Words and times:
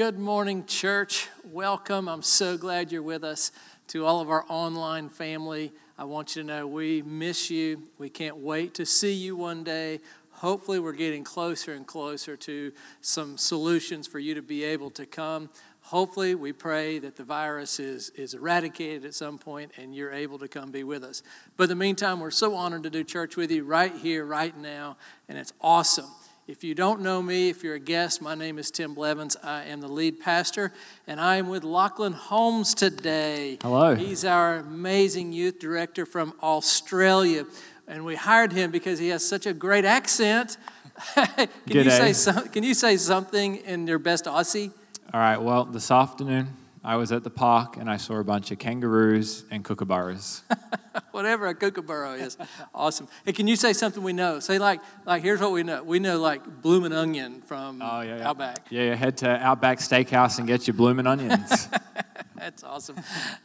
Good 0.00 0.18
morning, 0.18 0.64
church. 0.64 1.28
Welcome. 1.44 2.08
I'm 2.08 2.22
so 2.22 2.56
glad 2.56 2.90
you're 2.90 3.02
with 3.02 3.22
us. 3.22 3.52
To 3.88 4.06
all 4.06 4.22
of 4.22 4.30
our 4.30 4.46
online 4.48 5.10
family, 5.10 5.74
I 5.98 6.04
want 6.04 6.34
you 6.34 6.40
to 6.40 6.48
know 6.48 6.66
we 6.66 7.02
miss 7.02 7.50
you. 7.50 7.82
We 7.98 8.08
can't 8.08 8.38
wait 8.38 8.72
to 8.76 8.86
see 8.86 9.12
you 9.12 9.36
one 9.36 9.62
day. 9.62 10.00
Hopefully, 10.30 10.78
we're 10.78 10.94
getting 10.94 11.22
closer 11.22 11.74
and 11.74 11.86
closer 11.86 12.34
to 12.34 12.72
some 13.02 13.36
solutions 13.36 14.06
for 14.06 14.18
you 14.18 14.34
to 14.34 14.40
be 14.40 14.64
able 14.64 14.88
to 14.92 15.04
come. 15.04 15.50
Hopefully, 15.82 16.34
we 16.34 16.54
pray 16.54 16.98
that 16.98 17.16
the 17.16 17.24
virus 17.24 17.78
is, 17.78 18.08
is 18.14 18.32
eradicated 18.32 19.04
at 19.04 19.12
some 19.12 19.36
point 19.36 19.72
and 19.76 19.94
you're 19.94 20.14
able 20.14 20.38
to 20.38 20.48
come 20.48 20.70
be 20.70 20.82
with 20.82 21.04
us. 21.04 21.22
But 21.58 21.64
in 21.64 21.68
the 21.68 21.74
meantime, 21.74 22.20
we're 22.20 22.30
so 22.30 22.54
honored 22.54 22.84
to 22.84 22.90
do 22.90 23.04
church 23.04 23.36
with 23.36 23.50
you 23.50 23.64
right 23.64 23.94
here, 23.94 24.24
right 24.24 24.56
now, 24.56 24.96
and 25.28 25.36
it's 25.36 25.52
awesome. 25.60 26.08
If 26.50 26.64
you 26.64 26.74
don't 26.74 27.00
know 27.00 27.22
me, 27.22 27.48
if 27.48 27.62
you're 27.62 27.76
a 27.76 27.78
guest, 27.78 28.20
my 28.20 28.34
name 28.34 28.58
is 28.58 28.72
Tim 28.72 28.92
Blevins. 28.92 29.36
I 29.40 29.66
am 29.66 29.80
the 29.80 29.86
lead 29.86 30.18
pastor, 30.18 30.72
and 31.06 31.20
I 31.20 31.36
am 31.36 31.48
with 31.48 31.62
Lachlan 31.62 32.12
Holmes 32.12 32.74
today. 32.74 33.58
Hello. 33.62 33.94
He's 33.94 34.24
our 34.24 34.56
amazing 34.56 35.32
youth 35.32 35.60
director 35.60 36.04
from 36.04 36.34
Australia, 36.42 37.46
and 37.86 38.04
we 38.04 38.16
hired 38.16 38.50
him 38.50 38.72
because 38.72 38.98
he 38.98 39.10
has 39.10 39.24
such 39.24 39.46
a 39.46 39.52
great 39.52 39.84
accent. 39.84 40.56
can, 41.14 41.48
you 41.66 41.88
say 41.88 42.12
some, 42.12 42.48
can 42.48 42.64
you 42.64 42.74
say 42.74 42.96
something 42.96 43.58
in 43.58 43.86
your 43.86 44.00
best 44.00 44.24
Aussie? 44.24 44.72
All 45.14 45.20
right, 45.20 45.40
well, 45.40 45.66
this 45.66 45.92
afternoon 45.92 46.48
I 46.82 46.96
was 46.96 47.12
at 47.12 47.22
the 47.22 47.30
park 47.30 47.76
and 47.76 47.88
I 47.88 47.96
saw 47.96 48.16
a 48.16 48.24
bunch 48.24 48.50
of 48.50 48.58
kangaroos 48.58 49.44
and 49.52 49.64
kookaburras. 49.64 50.40
Whatever 51.20 51.48
a 51.48 51.54
kookaburra 51.54 52.14
is. 52.14 52.38
awesome. 52.74 53.06
Hey, 53.26 53.34
can 53.34 53.46
you 53.46 53.54
say 53.54 53.74
something 53.74 54.02
we 54.02 54.14
know? 54.14 54.40
Say 54.40 54.58
like, 54.58 54.80
like 55.04 55.22
here's 55.22 55.38
what 55.38 55.52
we 55.52 55.62
know. 55.62 55.82
We 55.82 55.98
know 55.98 56.18
like 56.18 56.62
bloomin' 56.62 56.94
onion 56.94 57.42
from 57.42 57.82
oh, 57.82 58.00
yeah, 58.00 58.16
yeah. 58.16 58.28
Outback. 58.30 58.66
Yeah, 58.70 58.84
yeah, 58.84 58.94
head 58.94 59.18
to 59.18 59.28
Outback 59.28 59.80
Steakhouse 59.80 60.38
and 60.38 60.48
get 60.48 60.66
your 60.66 60.72
bloomin' 60.72 61.06
onions. 61.06 61.68
that's 62.38 62.64
awesome. 62.64 62.96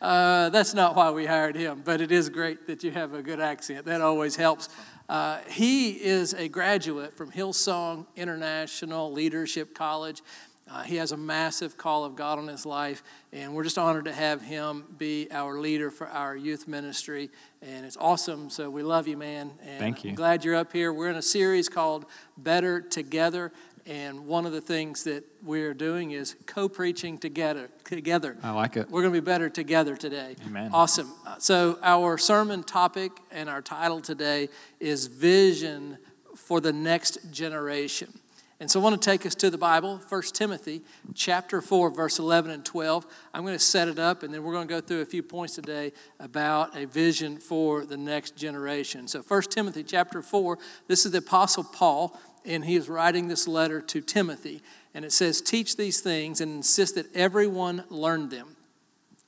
Uh, 0.02 0.48
that's 0.52 0.74
not 0.74 0.96
why 0.96 1.12
we 1.12 1.26
hired 1.26 1.58
him, 1.58 1.82
but 1.84 2.00
it 2.00 2.14
is 2.14 2.30
great 2.30 2.66
that 2.68 2.82
you 2.82 2.92
have 2.92 3.14
a 3.14 3.22
good 3.22 3.42
accent. 3.42 3.86
That 3.88 4.00
always 4.00 4.38
helps. 4.38 4.70
Uh, 5.10 5.40
he 5.50 5.92
is 5.92 6.34
a 6.34 6.48
graduate 6.48 7.14
from 7.14 7.30
Hillsong 7.30 8.06
International 8.16 9.12
Leadership 9.12 9.76
College. 9.76 10.22
Uh, 10.70 10.82
he 10.82 10.96
has 10.96 11.12
a 11.12 11.18
massive 11.18 11.78
call 11.78 12.06
of 12.06 12.16
God 12.16 12.40
on 12.40 12.48
his 12.48 12.66
life, 12.66 13.04
and 13.32 13.54
we're 13.54 13.64
just 13.64 13.78
honored 13.78 14.06
to 14.06 14.14
have 14.14 14.42
him 14.42 14.84
be 14.98 15.28
our 15.30 15.60
leader 15.60 15.92
for 15.92 16.08
our 16.08 16.36
youth 16.36 16.68
ministry. 16.68 17.30
And 17.62 17.86
it's 17.86 17.98
awesome. 17.98 18.50
So 18.50 18.72
we 18.72 18.82
love 18.82 19.08
you, 19.08 19.16
man. 19.16 19.52
And 19.64 19.80
Thank 19.80 20.04
you. 20.04 20.10
I'm 20.10 20.16
glad 20.16 20.44
you're 20.44 20.56
up 20.56 20.74
here. 20.74 20.92
We're 20.92 21.10
in 21.10 21.18
a 21.18 21.22
series 21.22 21.70
called 21.70 22.06
Better 22.36 22.82
Together. 22.82 23.52
And 23.86 24.26
one 24.26 24.48
of 24.48 24.52
the 24.52 24.62
things 24.62 25.04
that 25.04 25.24
we're 25.44 25.76
doing 25.76 26.10
is 26.10 26.36
co-preaching 26.48 27.20
together. 27.20 27.70
Together, 27.84 28.36
I 28.42 28.50
like 28.50 28.78
it. 28.78 28.90
We're 28.90 29.04
going 29.04 29.14
to 29.14 29.22
be 29.22 29.24
better 29.24 29.48
together 29.48 29.96
today. 29.96 30.36
Amen. 30.48 30.72
Awesome. 30.74 31.14
Uh, 31.28 31.36
so 31.38 31.78
our 31.84 32.18
sermon 32.18 32.64
topic 32.64 33.12
and 33.30 33.48
our 33.48 33.62
title 33.62 34.02
today 34.02 34.50
is 34.80 35.06
vision 35.06 36.00
for 36.36 36.60
the 36.60 36.74
next 36.74 37.32
generation. 37.32 38.12
And 38.60 38.72
so 38.72 38.80
I 38.80 38.84
want 38.84 39.02
to 39.02 39.10
take 39.10 39.26
us 39.26 39.36
to 39.36 39.50
the 39.50 39.58
Bible, 39.58 40.02
1 40.08 40.22
Timothy 40.34 40.82
chapter 41.14 41.62
4, 41.62 41.90
verse 41.90 42.20
11 42.20 42.52
and 42.52 42.64
12. 42.64 43.06
I'm 43.34 43.42
going 43.42 43.54
to 43.54 43.60
set 43.60 43.90
it 43.90 44.00
up, 44.00 44.24
and 44.24 44.34
then 44.34 44.44
we're 44.44 44.54
going 44.54 44.68
to 44.68 44.74
go 44.74 44.80
through 44.80 45.02
a 45.02 45.06
few 45.06 45.24
points 45.24 45.56
today 45.56 45.92
about 46.22 46.74
a 46.74 46.86
vision 46.86 47.38
for 47.38 47.86
the 47.86 47.98
next 47.98 48.38
generation. 48.38 49.10
So 49.10 49.22
1 49.22 49.42
Timothy 49.44 49.84
chapter 49.84 50.22
4, 50.22 50.58
this 50.88 51.06
is 51.06 51.12
the 51.12 51.18
Apostle 51.18 51.66
Paul, 51.66 52.18
and 52.46 52.64
he 52.64 52.76
is 52.76 52.88
writing 52.88 53.28
this 53.28 53.46
letter 53.46 53.82
to 53.82 54.00
Timothy. 54.00 54.62
And 54.94 55.04
it 55.04 55.12
says, 55.12 55.42
Teach 55.42 55.76
these 55.76 56.00
things 56.00 56.40
and 56.40 56.50
insist 56.54 56.96
that 56.96 57.14
everyone 57.14 57.84
learn 57.90 58.30
them. 58.30 58.56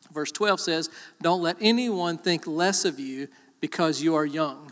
Verse 0.09 0.31
12 0.31 0.61
says, 0.61 0.89
Don't 1.21 1.41
let 1.41 1.57
anyone 1.59 2.17
think 2.17 2.47
less 2.47 2.85
of 2.85 2.97
you 2.97 3.27
because 3.59 4.01
you 4.01 4.15
are 4.15 4.25
young. 4.25 4.71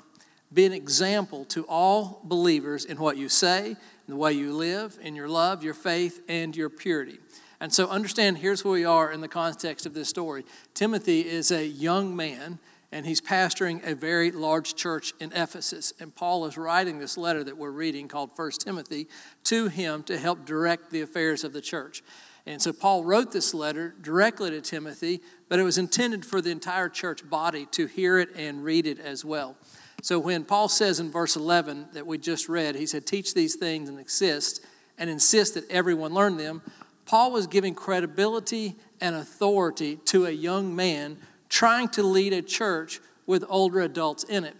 Be 0.53 0.65
an 0.65 0.71
example 0.71 1.43
to 1.45 1.65
all 1.67 2.21
believers 2.23 2.85
in 2.85 2.97
what 2.97 3.17
you 3.17 3.27
say 3.27 3.75
the 4.07 4.15
way 4.15 4.33
you 4.33 4.53
live, 4.53 4.97
in 5.01 5.15
your 5.15 5.27
love, 5.27 5.63
your 5.63 5.73
faith, 5.73 6.21
and 6.27 6.55
your 6.55 6.69
purity. 6.69 7.19
And 7.59 7.73
so 7.73 7.87
understand 7.87 8.39
here's 8.39 8.63
where 8.63 8.73
we 8.73 8.85
are 8.85 9.11
in 9.11 9.21
the 9.21 9.27
context 9.27 9.85
of 9.85 9.93
this 9.93 10.09
story. 10.09 10.45
Timothy 10.73 11.21
is 11.21 11.51
a 11.51 11.65
young 11.65 12.15
man 12.15 12.59
and 12.91 13.05
he's 13.05 13.21
pastoring 13.21 13.85
a 13.85 13.95
very 13.95 14.31
large 14.31 14.75
church 14.75 15.13
in 15.19 15.31
Ephesus. 15.33 15.91
And 15.99 16.15
Paul 16.15 16.45
is 16.45 16.57
writing 16.57 16.99
this 16.99 17.17
letter 17.17 17.43
that 17.43 17.57
we're 17.57 17.71
reading 17.71 18.07
called 18.07 18.35
First 18.35 18.61
Timothy 18.61 19.07
to 19.45 19.67
him 19.67 20.03
to 20.03 20.17
help 20.17 20.45
direct 20.45 20.91
the 20.91 21.01
affairs 21.01 21.43
of 21.43 21.51
the 21.51 21.61
church. 21.61 22.03
And 22.45 22.61
so 22.61 22.71
Paul 22.71 23.03
wrote 23.03 23.31
this 23.31 23.53
letter 23.53 23.95
directly 23.99 24.51
to 24.51 24.61
Timothy, 24.61 25.21
but 25.49 25.59
it 25.59 25.63
was 25.63 25.77
intended 25.77 26.25
for 26.25 26.41
the 26.41 26.51
entire 26.51 26.89
church 26.89 27.27
body 27.27 27.65
to 27.71 27.87
hear 27.87 28.19
it 28.19 28.29
and 28.35 28.63
read 28.63 28.85
it 28.85 28.99
as 28.99 29.25
well. 29.25 29.57
So 30.05 30.19
when 30.19 30.45
Paul 30.45 30.69
says 30.69 30.99
in 30.99 31.09
verse 31.09 31.35
11 31.35 31.87
that 31.93 32.05
we 32.05 32.19
just 32.19 32.47
read, 32.47 32.75
he 32.75 32.85
said, 32.85 33.07
Teach 33.07 33.33
these 33.33 33.55
things 33.55 33.89
and 33.89 33.97
insist, 33.97 34.63
and 34.99 35.09
insist 35.09 35.55
that 35.55 35.67
everyone 35.71 36.13
learn 36.13 36.37
them, 36.37 36.61
Paul 37.07 37.31
was 37.31 37.47
giving 37.47 37.73
credibility 37.73 38.75
and 39.01 39.15
authority 39.15 39.95
to 40.05 40.27
a 40.27 40.29
young 40.29 40.75
man 40.75 41.17
trying 41.49 41.89
to 41.89 42.03
lead 42.03 42.33
a 42.33 42.43
church 42.43 42.99
with 43.25 43.43
older 43.49 43.81
adults 43.81 44.23
in 44.25 44.43
it. 44.43 44.55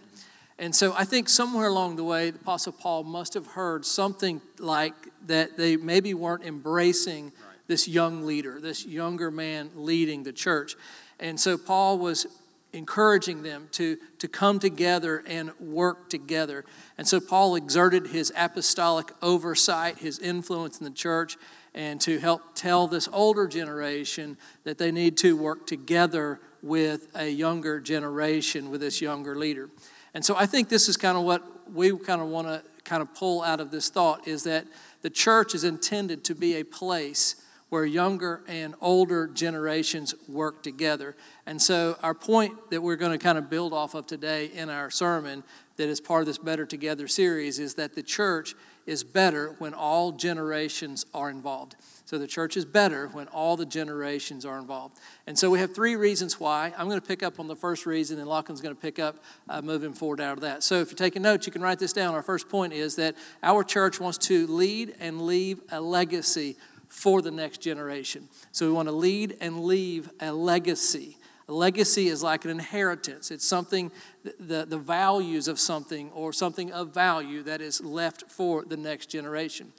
And 0.58 0.74
so 0.74 0.92
I 0.94 1.04
think 1.04 1.28
somewhere 1.28 1.68
along 1.68 1.94
the 1.94 2.02
way, 2.02 2.30
the 2.30 2.40
Apostle 2.40 2.72
Paul 2.72 3.04
must 3.04 3.34
have 3.34 3.46
heard 3.46 3.86
something 3.86 4.40
like 4.58 4.94
that 5.28 5.56
they 5.56 5.76
maybe 5.76 6.12
weren't 6.12 6.42
embracing 6.42 7.30
this 7.68 7.86
young 7.86 8.26
leader, 8.26 8.60
this 8.60 8.84
younger 8.84 9.30
man 9.30 9.70
leading 9.76 10.24
the 10.24 10.32
church. 10.32 10.74
And 11.20 11.38
so 11.38 11.56
Paul 11.56 11.98
was 11.98 12.26
encouraging 12.76 13.42
them 13.42 13.68
to, 13.72 13.96
to 14.18 14.28
come 14.28 14.58
together 14.58 15.22
and 15.26 15.50
work 15.58 16.08
together. 16.10 16.64
And 16.98 17.08
so 17.08 17.20
Paul 17.20 17.56
exerted 17.56 18.08
his 18.08 18.32
apostolic 18.36 19.12
oversight, 19.22 19.98
his 19.98 20.18
influence 20.18 20.78
in 20.78 20.84
the 20.84 20.90
church, 20.90 21.36
and 21.74 22.00
to 22.02 22.18
help 22.18 22.54
tell 22.54 22.86
this 22.86 23.08
older 23.12 23.46
generation 23.46 24.36
that 24.64 24.78
they 24.78 24.92
need 24.92 25.16
to 25.18 25.36
work 25.36 25.66
together 25.66 26.40
with 26.62 27.08
a 27.14 27.28
younger 27.28 27.80
generation, 27.80 28.70
with 28.70 28.80
this 28.80 29.00
younger 29.00 29.36
leader. 29.36 29.68
And 30.14 30.24
so 30.24 30.36
I 30.36 30.46
think 30.46 30.68
this 30.68 30.88
is 30.88 30.96
kind 30.96 31.16
of 31.16 31.24
what 31.24 31.42
we 31.72 31.96
kind 31.98 32.20
of 32.20 32.28
want 32.28 32.46
to 32.46 32.62
kind 32.84 33.02
of 33.02 33.14
pull 33.14 33.42
out 33.42 33.60
of 33.60 33.70
this 33.70 33.88
thought 33.88 34.26
is 34.28 34.44
that 34.44 34.64
the 35.02 35.10
church 35.10 35.54
is 35.54 35.64
intended 35.64 36.24
to 36.24 36.34
be 36.34 36.54
a 36.54 36.64
place 36.64 37.36
where 37.76 37.84
younger 37.84 38.40
and 38.48 38.74
older 38.80 39.26
generations 39.26 40.14
work 40.26 40.62
together. 40.62 41.14
And 41.44 41.60
so, 41.60 41.98
our 42.02 42.14
point 42.14 42.70
that 42.70 42.80
we're 42.80 42.96
going 42.96 43.12
to 43.12 43.22
kind 43.22 43.36
of 43.36 43.50
build 43.50 43.74
off 43.74 43.94
of 43.94 44.06
today 44.06 44.46
in 44.46 44.70
our 44.70 44.88
sermon, 44.88 45.44
that 45.76 45.90
is 45.90 46.00
part 46.00 46.22
of 46.22 46.26
this 46.26 46.38
Better 46.38 46.64
Together 46.64 47.06
series, 47.06 47.58
is 47.58 47.74
that 47.74 47.94
the 47.94 48.02
church 48.02 48.54
is 48.86 49.04
better 49.04 49.56
when 49.58 49.74
all 49.74 50.12
generations 50.12 51.04
are 51.12 51.28
involved. 51.28 51.76
So, 52.06 52.16
the 52.16 52.26
church 52.26 52.56
is 52.56 52.64
better 52.64 53.08
when 53.08 53.28
all 53.28 53.58
the 53.58 53.66
generations 53.66 54.46
are 54.46 54.56
involved. 54.56 54.96
And 55.26 55.38
so, 55.38 55.50
we 55.50 55.58
have 55.58 55.74
three 55.74 55.96
reasons 55.96 56.40
why. 56.40 56.72
I'm 56.78 56.88
going 56.88 56.98
to 56.98 57.06
pick 57.06 57.22
up 57.22 57.38
on 57.38 57.46
the 57.46 57.56
first 57.56 57.84
reason, 57.84 58.18
and 58.18 58.26
Lachlan's 58.26 58.62
going 58.62 58.74
to 58.74 58.80
pick 58.80 58.98
up 58.98 59.22
uh, 59.50 59.60
moving 59.60 59.92
forward 59.92 60.22
out 60.22 60.32
of 60.32 60.40
that. 60.40 60.62
So, 60.62 60.76
if 60.76 60.88
you're 60.88 60.96
taking 60.96 61.20
notes, 61.20 61.46
you 61.46 61.52
can 61.52 61.60
write 61.60 61.78
this 61.78 61.92
down. 61.92 62.14
Our 62.14 62.22
first 62.22 62.48
point 62.48 62.72
is 62.72 62.96
that 62.96 63.16
our 63.42 63.62
church 63.62 64.00
wants 64.00 64.16
to 64.28 64.46
lead 64.46 64.94
and 64.98 65.20
leave 65.26 65.60
a 65.70 65.78
legacy 65.78 66.56
for 66.88 67.22
the 67.22 67.30
next 67.30 67.58
generation. 67.58 68.28
So 68.52 68.66
we 68.66 68.72
want 68.72 68.88
to 68.88 68.94
lead 68.94 69.36
and 69.40 69.64
leave 69.64 70.10
a 70.20 70.32
legacy. 70.32 71.16
A 71.48 71.52
legacy 71.52 72.08
is 72.08 72.22
like 72.22 72.44
an 72.44 72.50
inheritance. 72.50 73.30
It's 73.30 73.46
something, 73.46 73.92
the, 74.24 74.66
the 74.66 74.78
values 74.78 75.46
of 75.46 75.60
something 75.60 76.10
or 76.10 76.32
something 76.32 76.72
of 76.72 76.92
value 76.92 77.42
that 77.44 77.60
is 77.60 77.80
left 77.80 78.24
for 78.30 78.64
the 78.64 78.76
next 78.76 79.06
generation. 79.06 79.72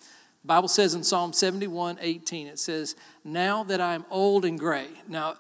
The 0.43 0.47
Bible 0.47 0.69
says 0.69 0.93
in 0.93 1.03
Psalm 1.03 1.33
71 1.33 1.97
18, 1.99 2.47
it 2.47 2.59
says, 2.59 2.95
Now 3.25 3.63
that 3.65 3.81
I'm 3.81 4.05
old 4.09 4.45
and 4.45 4.57
gray. 4.57 4.87
Now, 5.07 5.35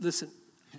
listen. 0.00 0.30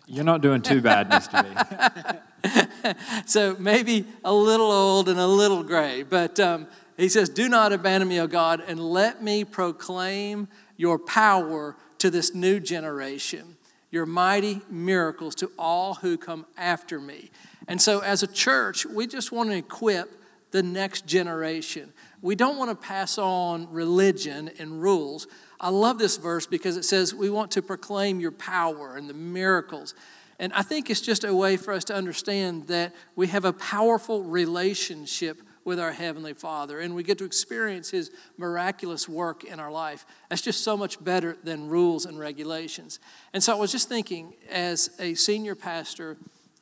You're 0.06 0.26
not 0.26 0.42
doing 0.42 0.62
too 0.62 0.82
bad, 0.82 1.10
Mr. 1.12 2.20
B. 2.44 3.24
so 3.26 3.56
maybe 3.60 4.06
a 4.24 4.34
little 4.34 4.72
old 4.72 5.08
and 5.08 5.20
a 5.20 5.28
little 5.28 5.64
gray, 5.64 6.04
but 6.04 6.40
um, 6.40 6.68
he 7.02 7.10
says, 7.10 7.30
Do 7.30 7.48
not 7.48 7.72
abandon 7.72 8.10
me, 8.10 8.20
O 8.20 8.28
God, 8.28 8.62
and 8.66 8.80
let 8.80 9.24
me 9.24 9.44
proclaim 9.44 10.48
your 10.76 11.00
power 11.00 11.76
to 12.00 12.10
this 12.10 12.34
new 12.34 12.60
generation, 12.60 13.58
your 13.92 14.06
mighty 14.06 14.62
miracles 14.70 15.36
to 15.36 15.52
all 15.58 15.96
who 15.96 16.18
come 16.18 16.46
after 16.58 17.00
me. 17.00 17.32
And 17.68 17.82
so, 17.82 18.00
as 18.00 18.24
a 18.24 18.28
church, 18.28 18.86
we 18.86 19.08
just 19.08 19.32
want 19.32 19.50
to 19.50 19.56
equip 19.56 20.12
the 20.52 20.64
next 20.64 21.06
generation. 21.06 21.94
We 22.22 22.36
don't 22.36 22.58
want 22.58 22.72
to 22.72 22.76
pass 22.76 23.18
on 23.18 23.72
religion 23.72 24.50
and 24.60 24.82
rules. 24.82 25.28
I 25.60 25.70
love 25.70 26.00
this 26.00 26.18
verse 26.18 26.48
because 26.48 26.76
it 26.78 26.86
says 26.86 27.14
we 27.14 27.30
want 27.30 27.52
to 27.52 27.62
proclaim 27.62 28.20
your 28.20 28.32
power 28.32 28.96
and 28.96 29.10
the 29.10 29.14
miracles. 29.14 29.94
And 30.40 30.52
I 30.54 30.64
think 30.64 30.90
it's 30.90 31.02
just 31.02 31.24
a 31.24 31.36
way 31.36 31.58
for 31.58 31.74
us 31.74 31.84
to 31.86 31.94
understand 31.94 32.68
that 32.68 32.96
we 33.16 33.28
have 33.28 33.46
a 33.46 33.54
powerful 33.54 34.24
relationship 34.24 35.42
with 35.66 35.80
our 35.80 35.92
Heavenly 35.92 36.34
Father 36.34 36.80
and 36.80 36.96
we 36.96 37.04
get 37.04 37.18
to 37.20 37.26
experience 37.26 37.90
His 37.90 38.12
miraculous 38.38 39.08
work 39.08 39.44
in 39.44 39.60
our 39.60 39.72
life. 39.72 40.06
That's 40.30 40.42
just 40.42 40.64
so 40.64 40.76
much 40.76 41.04
better 41.04 41.38
than 41.44 41.68
rules 41.68 42.06
and 42.06 42.20
regulations. 42.20 43.00
And 43.34 43.44
so 43.44 43.56
I 43.56 43.60
was 43.60 43.72
just 43.72 43.90
thinking, 43.90 44.36
as 44.50 44.90
a 45.00 45.14
senior 45.14 45.56
pastor, 45.56 46.18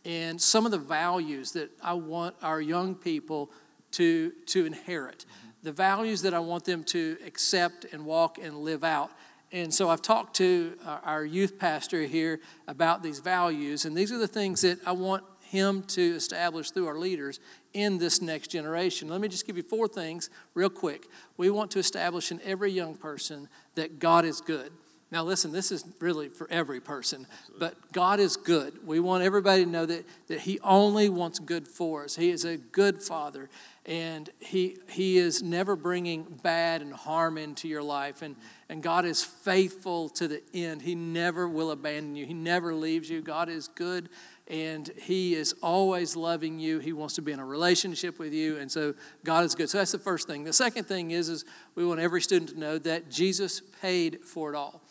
and 0.05 0.41
some 0.41 0.65
of 0.65 0.71
the 0.71 0.77
values 0.77 1.51
that 1.51 1.69
I 1.83 1.93
want 1.93 2.35
our 2.41 2.61
young 2.61 2.95
people 2.95 3.51
to, 3.91 4.31
to 4.47 4.65
inherit, 4.65 5.25
the 5.63 5.71
values 5.71 6.21
that 6.21 6.33
I 6.33 6.39
want 6.39 6.65
them 6.65 6.83
to 6.85 7.17
accept 7.25 7.85
and 7.91 8.05
walk 8.05 8.37
and 8.37 8.59
live 8.59 8.83
out. 8.83 9.11
And 9.51 9.73
so 9.73 9.89
I've 9.89 10.01
talked 10.01 10.35
to 10.37 10.77
uh, 10.85 10.99
our 11.03 11.25
youth 11.25 11.57
pastor 11.59 12.03
here 12.03 12.39
about 12.67 13.03
these 13.03 13.19
values, 13.19 13.85
and 13.85 13.95
these 13.95 14.11
are 14.11 14.17
the 14.17 14.27
things 14.27 14.61
that 14.61 14.79
I 14.85 14.91
want 14.91 15.23
him 15.47 15.83
to 15.83 16.15
establish 16.15 16.71
through 16.71 16.87
our 16.87 16.97
leaders 16.97 17.39
in 17.73 17.97
this 17.97 18.21
next 18.21 18.49
generation. 18.49 19.07
Let 19.07 19.21
me 19.21 19.27
just 19.27 19.45
give 19.47 19.57
you 19.57 19.63
four 19.63 19.87
things 19.87 20.29
real 20.53 20.69
quick. 20.69 21.07
We 21.37 21.49
want 21.49 21.71
to 21.71 21.79
establish 21.79 22.31
in 22.31 22.41
every 22.43 22.71
young 22.71 22.95
person 22.95 23.49
that 23.75 23.99
God 23.99 24.25
is 24.25 24.41
good. 24.41 24.71
Now, 25.09 25.23
listen, 25.23 25.53
this 25.53 25.71
is 25.71 25.85
really 26.01 26.27
for 26.27 26.51
every 26.51 26.81
person, 26.81 27.27
but 27.57 27.93
God 27.93 28.19
is 28.19 28.35
good. 28.35 28.85
We 28.85 28.99
want 28.99 29.23
everybody 29.23 29.63
to 29.63 29.69
know 29.69 29.85
that, 29.85 30.03
that 30.27 30.41
He 30.41 30.59
only 30.59 31.07
wants 31.07 31.39
good 31.39 31.65
for 31.65 32.03
us. 32.03 32.17
He 32.17 32.29
is 32.29 32.43
a 32.43 32.57
good 32.57 33.01
Father, 33.01 33.49
and 33.85 34.29
He, 34.39 34.75
he 34.89 35.17
is 35.17 35.41
never 35.41 35.77
bringing 35.77 36.23
bad 36.43 36.81
and 36.81 36.91
harm 36.91 37.37
into 37.37 37.69
your 37.69 37.83
life. 37.83 38.21
And, 38.21 38.35
and 38.67 38.83
God 38.83 39.05
is 39.05 39.23
faithful 39.23 40.09
to 40.09 40.27
the 40.27 40.43
end. 40.53 40.81
He 40.81 40.93
never 40.93 41.47
will 41.47 41.71
abandon 41.71 42.17
you, 42.17 42.25
He 42.25 42.33
never 42.33 42.75
leaves 42.75 43.09
you. 43.09 43.21
God 43.21 43.47
is 43.47 43.69
good 43.69 44.09
and 44.49 44.91
he 44.97 45.35
is 45.35 45.53
always 45.61 46.15
loving 46.15 46.57
you 46.59 46.79
he 46.79 46.93
wants 46.93 47.15
to 47.15 47.21
be 47.21 47.31
in 47.31 47.39
a 47.39 47.45
relationship 47.45 48.17
with 48.17 48.33
you 48.33 48.57
and 48.57 48.71
so 48.71 48.93
god 49.25 49.43
is 49.43 49.55
good 49.55 49.69
so 49.69 49.77
that's 49.77 49.91
the 49.91 49.99
first 49.99 50.27
thing 50.27 50.43
the 50.43 50.53
second 50.53 50.85
thing 50.85 51.11
is 51.11 51.27
is 51.27 51.43
we 51.75 51.85
want 51.85 51.99
every 51.99 52.21
student 52.21 52.51
to 52.51 52.59
know 52.59 52.77
that 52.77 53.09
jesus 53.09 53.61
paid 53.81 54.19
for 54.23 54.53
it 54.53 54.55
all 54.55 54.81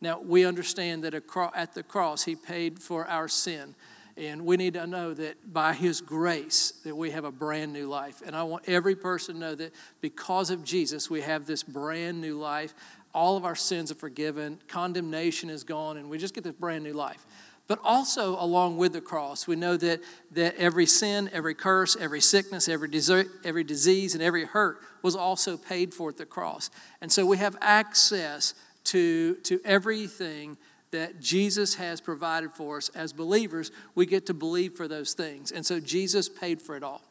now, 0.00 0.20
we 0.20 0.44
understand 0.46 1.04
that 1.04 1.14
at 1.14 1.74
the 1.74 1.82
cross, 1.82 2.24
He 2.24 2.34
paid 2.34 2.78
for 2.78 3.06
our 3.06 3.28
sin. 3.28 3.74
And 4.16 4.44
we 4.44 4.56
need 4.56 4.74
to 4.74 4.86
know 4.86 5.14
that 5.14 5.52
by 5.52 5.72
His 5.72 6.00
grace 6.00 6.72
that 6.84 6.96
we 6.96 7.10
have 7.10 7.24
a 7.24 7.30
brand 7.30 7.72
new 7.72 7.86
life. 7.86 8.22
And 8.24 8.34
I 8.34 8.42
want 8.42 8.68
every 8.68 8.96
person 8.96 9.34
to 9.34 9.40
know 9.40 9.54
that 9.54 9.74
because 10.00 10.50
of 10.50 10.64
Jesus, 10.64 11.10
we 11.10 11.20
have 11.20 11.46
this 11.46 11.62
brand 11.62 12.20
new 12.20 12.38
life. 12.38 12.74
All 13.12 13.36
of 13.36 13.44
our 13.44 13.56
sins 13.56 13.90
are 13.90 13.96
forgiven, 13.96 14.60
condemnation 14.68 15.50
is 15.50 15.64
gone, 15.64 15.96
and 15.96 16.08
we 16.08 16.16
just 16.16 16.32
get 16.32 16.44
this 16.44 16.54
brand 16.54 16.84
new 16.84 16.92
life. 16.92 17.26
But 17.70 17.78
also, 17.84 18.34
along 18.42 18.78
with 18.78 18.94
the 18.94 19.00
cross, 19.00 19.46
we 19.46 19.54
know 19.54 19.76
that, 19.76 20.00
that 20.32 20.56
every 20.56 20.86
sin, 20.86 21.30
every 21.32 21.54
curse, 21.54 21.96
every 21.96 22.20
sickness, 22.20 22.68
every, 22.68 22.88
desert, 22.88 23.28
every 23.44 23.62
disease, 23.62 24.12
and 24.12 24.20
every 24.20 24.44
hurt 24.44 24.80
was 25.02 25.14
also 25.14 25.56
paid 25.56 25.94
for 25.94 26.08
at 26.08 26.16
the 26.16 26.26
cross. 26.26 26.68
And 27.00 27.12
so 27.12 27.24
we 27.24 27.36
have 27.36 27.56
access 27.60 28.54
to, 28.86 29.36
to 29.44 29.60
everything 29.64 30.56
that 30.90 31.20
Jesus 31.20 31.76
has 31.76 32.00
provided 32.00 32.50
for 32.50 32.78
us 32.78 32.88
as 32.88 33.12
believers, 33.12 33.70
we 33.94 34.04
get 34.04 34.26
to 34.26 34.34
believe 34.34 34.72
for 34.72 34.88
those 34.88 35.12
things. 35.12 35.52
And 35.52 35.64
so 35.64 35.78
Jesus 35.78 36.28
paid 36.28 36.60
for 36.60 36.74
it 36.74 36.82
all. 36.82 37.02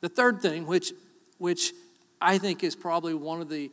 The 0.00 0.08
third 0.08 0.40
thing, 0.40 0.66
which, 0.66 0.94
which 1.36 1.74
I 2.22 2.38
think 2.38 2.64
is 2.64 2.74
probably 2.74 3.12
one 3.12 3.42
of 3.42 3.50
the 3.50 3.70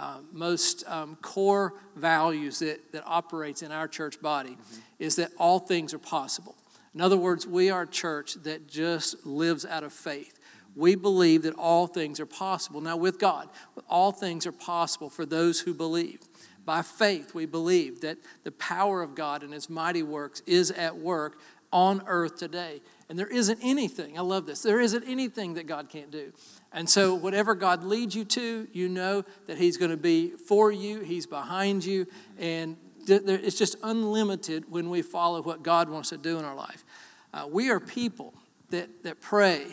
uh, 0.00 0.18
most 0.32 0.82
um, 0.88 1.16
core 1.16 1.74
values 1.94 2.60
that, 2.60 2.90
that 2.92 3.02
operates 3.06 3.62
in 3.62 3.70
our 3.70 3.86
church 3.86 4.20
body, 4.22 4.52
mm-hmm. 4.52 4.80
is 4.98 5.16
that 5.16 5.30
all 5.38 5.58
things 5.58 5.92
are 5.92 5.98
possible. 5.98 6.56
In 6.94 7.02
other 7.02 7.18
words, 7.18 7.46
we 7.46 7.70
are 7.70 7.82
a 7.82 7.86
church 7.86 8.34
that 8.42 8.66
just 8.66 9.26
lives 9.26 9.66
out 9.66 9.84
of 9.84 9.92
faith. 9.92 10.38
We 10.74 10.94
believe 10.94 11.42
that 11.42 11.54
all 11.54 11.86
things 11.86 12.18
are 12.18 12.26
possible. 12.26 12.80
Now, 12.80 12.96
with 12.96 13.18
God, 13.18 13.50
all 13.88 14.10
things 14.10 14.46
are 14.46 14.52
possible 14.52 15.10
for 15.10 15.26
those 15.26 15.60
who 15.60 15.74
believe. 15.74 16.20
By 16.64 16.80
faith, 16.82 17.34
we 17.34 17.44
believe 17.44 18.00
that 18.00 18.18
the 18.42 18.52
power 18.52 19.02
of 19.02 19.14
God 19.14 19.42
and 19.42 19.52
His 19.52 19.68
mighty 19.68 20.02
works 20.02 20.42
is 20.46 20.70
at 20.70 20.96
work 20.96 21.38
on 21.72 22.02
earth 22.06 22.36
today. 22.36 22.82
And 23.08 23.18
there 23.18 23.26
isn't 23.26 23.58
anything, 23.62 24.18
I 24.18 24.22
love 24.22 24.46
this, 24.46 24.62
there 24.62 24.80
isn't 24.80 25.04
anything 25.06 25.54
that 25.54 25.66
God 25.66 25.88
can't 25.88 26.10
do. 26.10 26.32
And 26.72 26.88
so, 26.88 27.14
whatever 27.14 27.54
God 27.54 27.82
leads 27.82 28.14
you 28.14 28.24
to, 28.24 28.68
you 28.72 28.88
know 28.88 29.24
that 29.46 29.58
He's 29.58 29.76
going 29.76 29.90
to 29.90 29.96
be 29.96 30.30
for 30.30 30.70
you, 30.70 31.00
He's 31.00 31.26
behind 31.26 31.84
you, 31.84 32.06
and 32.38 32.76
it's 33.08 33.58
just 33.58 33.76
unlimited 33.82 34.70
when 34.70 34.90
we 34.90 35.02
follow 35.02 35.42
what 35.42 35.62
God 35.62 35.88
wants 35.88 36.10
to 36.10 36.18
do 36.18 36.38
in 36.38 36.44
our 36.44 36.54
life. 36.54 36.84
Uh, 37.32 37.48
we 37.50 37.70
are 37.70 37.80
people 37.80 38.34
that, 38.70 39.02
that 39.02 39.20
pray, 39.20 39.66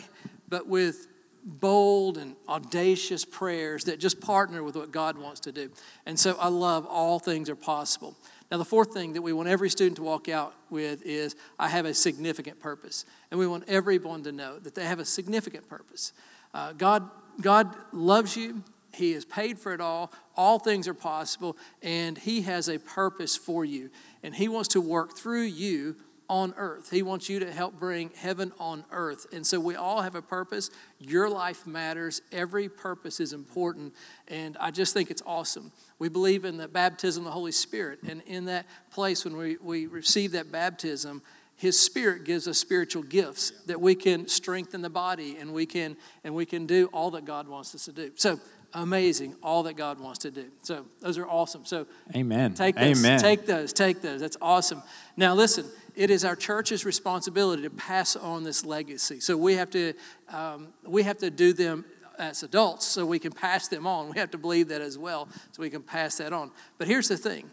but 0.48 0.66
with 0.66 1.06
bold 1.44 2.18
and 2.18 2.36
audacious 2.48 3.24
prayers 3.24 3.84
that 3.84 3.98
just 3.98 4.20
partner 4.20 4.62
with 4.62 4.76
what 4.76 4.90
God 4.90 5.16
wants 5.16 5.40
to 5.40 5.52
do. 5.52 5.70
And 6.04 6.18
so 6.18 6.36
I 6.38 6.48
love 6.48 6.86
all 6.86 7.18
things 7.18 7.48
are 7.48 7.56
possible. 7.56 8.16
Now, 8.50 8.56
the 8.56 8.64
fourth 8.64 8.94
thing 8.94 9.12
that 9.12 9.22
we 9.22 9.32
want 9.32 9.48
every 9.48 9.68
student 9.68 9.96
to 9.96 10.02
walk 10.02 10.28
out 10.28 10.54
with 10.70 11.02
is 11.04 11.36
I 11.58 11.68
have 11.68 11.84
a 11.84 11.92
significant 11.92 12.60
purpose. 12.60 13.04
And 13.30 13.38
we 13.38 13.46
want 13.46 13.64
everyone 13.68 14.22
to 14.22 14.32
know 14.32 14.58
that 14.58 14.74
they 14.74 14.84
have 14.84 15.00
a 15.00 15.04
significant 15.04 15.68
purpose. 15.68 16.12
Uh, 16.54 16.72
God, 16.72 17.10
God 17.42 17.74
loves 17.92 18.36
you, 18.36 18.62
He 18.94 19.12
has 19.12 19.26
paid 19.26 19.58
for 19.58 19.74
it 19.74 19.82
all. 19.82 20.12
All 20.34 20.58
things 20.58 20.88
are 20.88 20.94
possible, 20.94 21.58
and 21.82 22.16
He 22.16 22.42
has 22.42 22.68
a 22.68 22.78
purpose 22.78 23.36
for 23.36 23.66
you. 23.66 23.90
And 24.22 24.34
He 24.34 24.48
wants 24.48 24.68
to 24.70 24.80
work 24.80 25.14
through 25.14 25.42
you 25.42 25.96
on 26.28 26.52
earth. 26.56 26.90
He 26.90 27.02
wants 27.02 27.28
you 27.28 27.38
to 27.40 27.50
help 27.50 27.78
bring 27.78 28.10
heaven 28.14 28.52
on 28.58 28.84
earth. 28.90 29.26
And 29.32 29.46
so 29.46 29.58
we 29.58 29.76
all 29.76 30.02
have 30.02 30.14
a 30.14 30.22
purpose. 30.22 30.70
Your 30.98 31.28
life 31.28 31.66
matters. 31.66 32.20
Every 32.32 32.68
purpose 32.68 33.18
is 33.18 33.32
important. 33.32 33.94
And 34.28 34.56
I 34.58 34.70
just 34.70 34.92
think 34.92 35.10
it's 35.10 35.22
awesome. 35.24 35.72
We 35.98 36.08
believe 36.08 36.44
in 36.44 36.58
the 36.58 36.68
baptism 36.68 37.22
of 37.22 37.26
the 37.26 37.32
Holy 37.32 37.52
Spirit. 37.52 38.00
And 38.06 38.22
in 38.26 38.44
that 38.44 38.66
place, 38.90 39.24
when 39.24 39.36
we, 39.36 39.56
we 39.62 39.86
receive 39.86 40.32
that 40.32 40.52
baptism, 40.52 41.22
his 41.58 41.78
spirit 41.78 42.24
gives 42.24 42.46
us 42.46 42.56
spiritual 42.56 43.02
gifts 43.02 43.50
that 43.66 43.80
we 43.80 43.94
can 43.94 44.28
strengthen 44.28 44.80
the 44.80 44.90
body 44.90 45.36
and 45.38 45.52
we 45.52 45.66
can 45.66 45.96
and 46.22 46.34
we 46.34 46.46
can 46.46 46.66
do 46.66 46.88
all 46.92 47.10
that 47.10 47.24
god 47.24 47.48
wants 47.48 47.74
us 47.74 47.86
to 47.86 47.92
do 47.92 48.12
so 48.14 48.38
amazing 48.74 49.34
all 49.42 49.64
that 49.64 49.76
god 49.76 49.98
wants 49.98 50.20
to 50.20 50.30
do 50.30 50.46
so 50.62 50.86
those 51.00 51.18
are 51.18 51.26
awesome 51.26 51.64
so 51.64 51.84
amen 52.14 52.54
take 52.54 52.76
those 52.76 53.04
amen. 53.04 53.18
take 53.18 53.44
those 53.44 53.72
take 53.72 54.00
those 54.00 54.20
that's 54.20 54.36
awesome 54.40 54.80
now 55.16 55.34
listen 55.34 55.64
it 55.98 56.10
is 56.10 56.24
our 56.24 56.36
church's 56.36 56.84
responsibility 56.84 57.62
to 57.62 57.70
pass 57.70 58.14
on 58.14 58.44
this 58.44 58.64
legacy. 58.64 59.18
So 59.18 59.36
we 59.36 59.54
have 59.54 59.68
to, 59.70 59.94
um, 60.32 60.68
we 60.86 61.02
have 61.02 61.18
to 61.18 61.28
do 61.28 61.52
them 61.52 61.84
as 62.20 62.44
adults 62.44 62.86
so 62.86 63.04
we 63.04 63.18
can 63.18 63.32
pass 63.32 63.66
them 63.66 63.84
on. 63.84 64.10
We 64.10 64.18
have 64.20 64.30
to 64.30 64.38
believe 64.38 64.68
that 64.68 64.80
as 64.80 64.96
well 64.96 65.28
so 65.50 65.60
we 65.60 65.70
can 65.70 65.82
pass 65.82 66.18
that 66.18 66.32
on. 66.32 66.52
But 66.78 66.86
here's 66.86 67.08
the 67.08 67.16
thing 67.16 67.50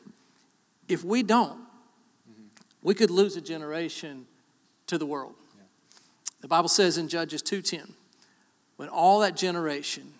if 0.88 1.04
we 1.04 1.24
don't, 1.24 1.60
we 2.84 2.94
could 2.94 3.10
lose 3.10 3.36
a 3.36 3.42
generation 3.42 4.28
to 4.86 5.00
the 5.00 5.08
world. 5.08 5.34
The 6.42 6.48
Bible 6.48 6.70
says 6.70 7.00
in 7.00 7.08
Judges 7.08 7.42
2:10, 7.42 7.96
when 8.76 8.90
all 8.90 9.22
that 9.22 9.36
generation 9.36 10.14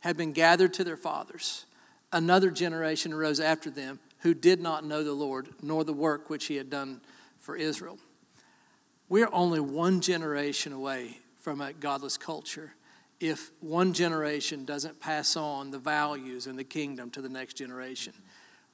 had 0.00 0.16
been 0.16 0.32
gathered 0.32 0.74
to 0.74 0.82
their 0.82 0.96
fathers, 0.96 1.66
another 2.12 2.50
generation 2.50 3.12
arose 3.12 3.38
after 3.38 3.70
them 3.70 4.00
who 4.22 4.34
did 4.34 4.60
not 4.60 4.84
know 4.84 5.04
the 5.04 5.12
Lord 5.12 5.50
nor 5.62 5.84
the 5.84 5.92
work 5.92 6.28
which 6.28 6.46
he 6.46 6.56
had 6.56 6.68
done 6.68 7.00
for 7.44 7.56
Israel. 7.56 7.98
We're 9.08 9.28
only 9.32 9.60
one 9.60 10.00
generation 10.00 10.72
away 10.72 11.18
from 11.36 11.60
a 11.60 11.72
godless 11.72 12.16
culture 12.16 12.74
if 13.20 13.52
one 13.60 13.92
generation 13.92 14.64
doesn't 14.64 14.98
pass 14.98 15.36
on 15.36 15.70
the 15.70 15.78
values 15.78 16.46
and 16.46 16.58
the 16.58 16.64
kingdom 16.64 17.10
to 17.10 17.20
the 17.22 17.28
next 17.28 17.54
generation. 17.54 18.14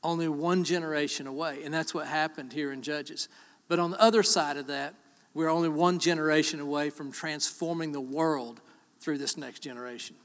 Only 0.03 0.29
one 0.29 0.65
generation 0.65 1.27
away. 1.27 1.63
And 1.65 1.75
that's 1.75 1.93
what 1.93 2.07
happened 2.07 2.53
here 2.53 2.73
in 2.73 2.81
Judges. 2.81 3.29
But 3.69 3.79
on 3.79 3.91
the 3.91 4.01
other 4.01 4.23
side 4.23 4.57
of 4.57 4.69
that, 4.69 4.95
we're 5.35 5.51
only 5.51 5.69
one 5.69 5.99
generation 5.99 6.59
away 6.61 6.91
from 6.91 7.13
transforming 7.13 7.93
the 7.93 8.01
world 8.01 8.61
through 8.99 9.19
this 9.19 9.37
next 9.37 9.61
generation. 9.61 10.17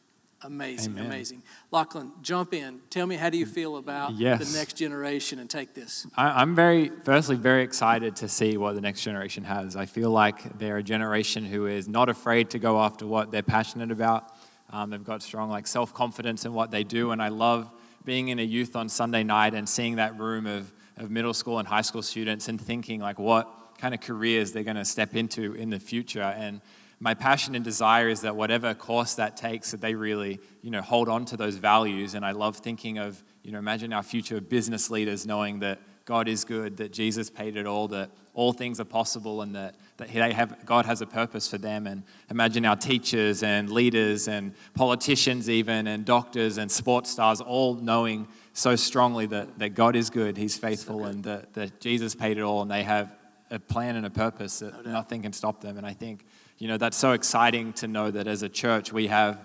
Amazing, 0.42 0.94
Amen. 0.94 1.06
amazing. 1.06 1.44
Lachlan, 1.72 2.12
jump 2.22 2.54
in. 2.54 2.82
Tell 2.90 3.08
me, 3.08 3.16
how 3.16 3.30
do 3.30 3.38
you 3.38 3.46
feel 3.46 3.78
about 3.78 4.14
yes. 4.14 4.52
the 4.52 4.58
next 4.58 4.74
generation 4.74 5.40
and 5.40 5.50
take 5.50 5.74
this? 5.74 6.06
I, 6.16 6.42
am 6.42 6.56
very, 6.56 6.92
firstly, 7.04 7.36
very 7.36 7.64
excited 7.64 8.18
to 8.18 8.28
see 8.28 8.58
what 8.58 8.76
the 8.76 8.82
next 8.82 9.02
generation 9.02 9.44
has. 9.46 9.76
I 9.76 9.86
feel 9.86 10.12
like 10.12 10.60
they're 10.60 10.78
a 10.78 10.84
generation 10.84 11.46
who 11.46 11.66
is 11.66 11.88
not 11.88 12.10
afraid 12.10 12.52
to 12.52 12.60
go 12.60 12.80
after 12.80 13.08
what 13.08 13.32
they're 13.32 13.44
passionate 13.44 13.92
about. 13.92 14.36
Um, 14.70 14.90
they've 14.90 15.04
got 15.04 15.24
strong, 15.24 15.50
like, 15.50 15.68
self 15.68 15.94
confidence 15.94 16.46
in 16.46 16.54
what 16.54 16.70
they 16.70 16.84
do, 16.84 17.12
and 17.12 17.22
I 17.22 17.30
love 17.30 17.72
being 18.04 18.28
in 18.28 18.38
a 18.38 18.44
youth 18.44 18.76
on 18.76 18.88
Sunday 18.88 19.24
night 19.24 19.54
and 19.54 19.68
seeing 19.68 19.96
that 19.96 20.20
room 20.20 20.46
of, 20.46 20.72
of 20.98 21.10
middle 21.10 21.34
school 21.34 21.60
and 21.60 21.68
high 21.68 21.82
school 21.82 22.04
students 22.04 22.50
and 22.50 22.60
thinking, 22.60 23.00
like, 23.00 23.18
what 23.18 23.50
kind 23.78 23.94
of 23.94 24.02
careers 24.02 24.52
they're 24.52 24.64
going 24.64 24.76
to 24.76 24.86
step 24.86 25.16
into 25.16 25.54
in 25.54 25.70
the 25.70 25.80
future. 25.80 26.22
And 26.22 26.62
my 27.00 27.14
passion 27.14 27.56
and 27.56 27.64
desire 27.64 28.08
is 28.08 28.22
that 28.22 28.36
whatever 28.36 28.74
course 28.74 29.16
that 29.16 29.36
takes, 29.38 29.72
that 29.72 29.82
they 29.82 29.96
really, 29.96 30.40
you 30.62 30.72
know, 30.72 30.82
hold 30.82 31.10
on 31.10 31.26
to 31.26 31.38
those 31.38 31.56
values. 31.56 32.14
And 32.14 32.26
I 32.26 32.32
love 32.32 32.58
thinking 32.58 32.98
of, 32.98 33.22
you 33.44 33.52
know, 33.52 33.60
imagine 33.60 33.94
our 33.94 34.04
future 34.04 34.40
business 34.40 34.90
leaders 34.90 35.26
knowing 35.26 35.60
that 35.60 35.80
God 36.06 36.28
is 36.28 36.46
good, 36.46 36.78
that 36.78 36.94
Jesus 36.94 37.30
paid 37.30 37.58
it 37.58 37.66
all, 37.66 37.88
that 37.90 38.12
all 38.34 38.54
things 38.54 38.80
are 38.80 38.86
possible, 38.86 39.42
and 39.42 39.56
that, 39.56 39.76
that 39.98 40.12
they 40.12 40.34
have, 40.34 40.66
God 40.66 40.86
has 40.86 41.02
a 41.02 41.08
purpose 41.08 41.48
for 41.48 41.58
them. 41.58 41.88
And 41.88 42.04
imagine 42.30 42.66
our 42.66 42.76
teachers 42.76 43.42
and 43.42 43.72
leaders 43.72 44.28
and 44.28 44.54
politicians, 44.76 45.50
even, 45.50 45.88
and 45.88 46.06
doctors 46.06 46.58
and 46.58 46.72
sports 46.72 47.10
stars 47.10 47.42
all 47.42 47.74
knowing 47.74 48.28
so 48.54 48.76
strongly 48.76 49.26
that, 49.28 49.58
that 49.60 49.70
God 49.70 49.96
is 49.96 50.10
good, 50.10 50.38
He's 50.38 50.58
faithful, 50.58 51.00
so 51.00 51.06
and 51.06 51.24
that, 51.24 51.54
that 51.56 51.82
Jesus 51.82 52.14
paid 52.14 52.38
it 52.38 52.42
all, 52.42 52.62
and 52.62 52.70
they 52.70 52.84
have 52.84 53.12
a 53.52 53.60
plan 53.60 53.96
and 53.96 54.06
a 54.06 54.10
purpose 54.10 54.60
that 54.60 54.86
no 54.86 54.92
nothing 54.92 55.24
can 55.24 55.34
stop 55.34 55.62
them. 55.62 55.78
And 55.78 55.86
I 55.86 55.94
think, 55.94 56.26
you 56.58 56.68
know, 56.68 56.78
that's 56.78 56.98
so 56.98 57.12
exciting 57.12 57.74
to 57.74 57.88
know 57.88 58.12
that 58.12 58.28
as 58.28 58.42
a 58.42 58.50
church 58.50 58.94
we 58.94 59.08
have 59.08 59.40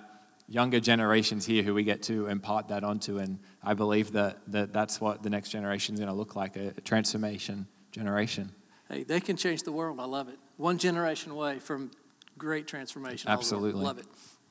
younger 0.49 0.81
generations 0.81 1.47
here 1.47 1.62
who 1.62 1.73
we 1.73 1.85
get 1.85 2.02
to 2.02 2.26
impart 2.26 2.69
that 2.69 2.85
onto. 2.85 3.19
And 3.19 3.38
I 3.62 3.75
believe 3.75 4.12
that, 4.12 4.38
that 4.49 4.73
that's 4.73 5.00
what 5.00 5.23
the 5.23 5.31
next 5.31 5.50
generation 5.50 5.95
is 5.95 6.00
going 6.00 6.11
to 6.11 6.17
look 6.17 6.35
like 6.35 6.57
a, 6.57 6.73
a 6.76 6.81
transformation 6.81 7.67
generation. 7.93 8.52
Hey, 8.88 9.05
they 9.05 9.21
can 9.21 9.37
change 9.37 9.62
the 9.62 9.73
world. 9.73 10.00
I 10.00 10.07
love 10.07 10.29
it. 10.29 10.38
One 10.57 10.79
generation 10.79 11.31
away 11.31 11.61
from 11.61 11.93
great 12.37 12.67
transformation. 12.67 13.31
Absolutely. 13.31 13.83
Love 13.83 13.99
it. 13.99 14.07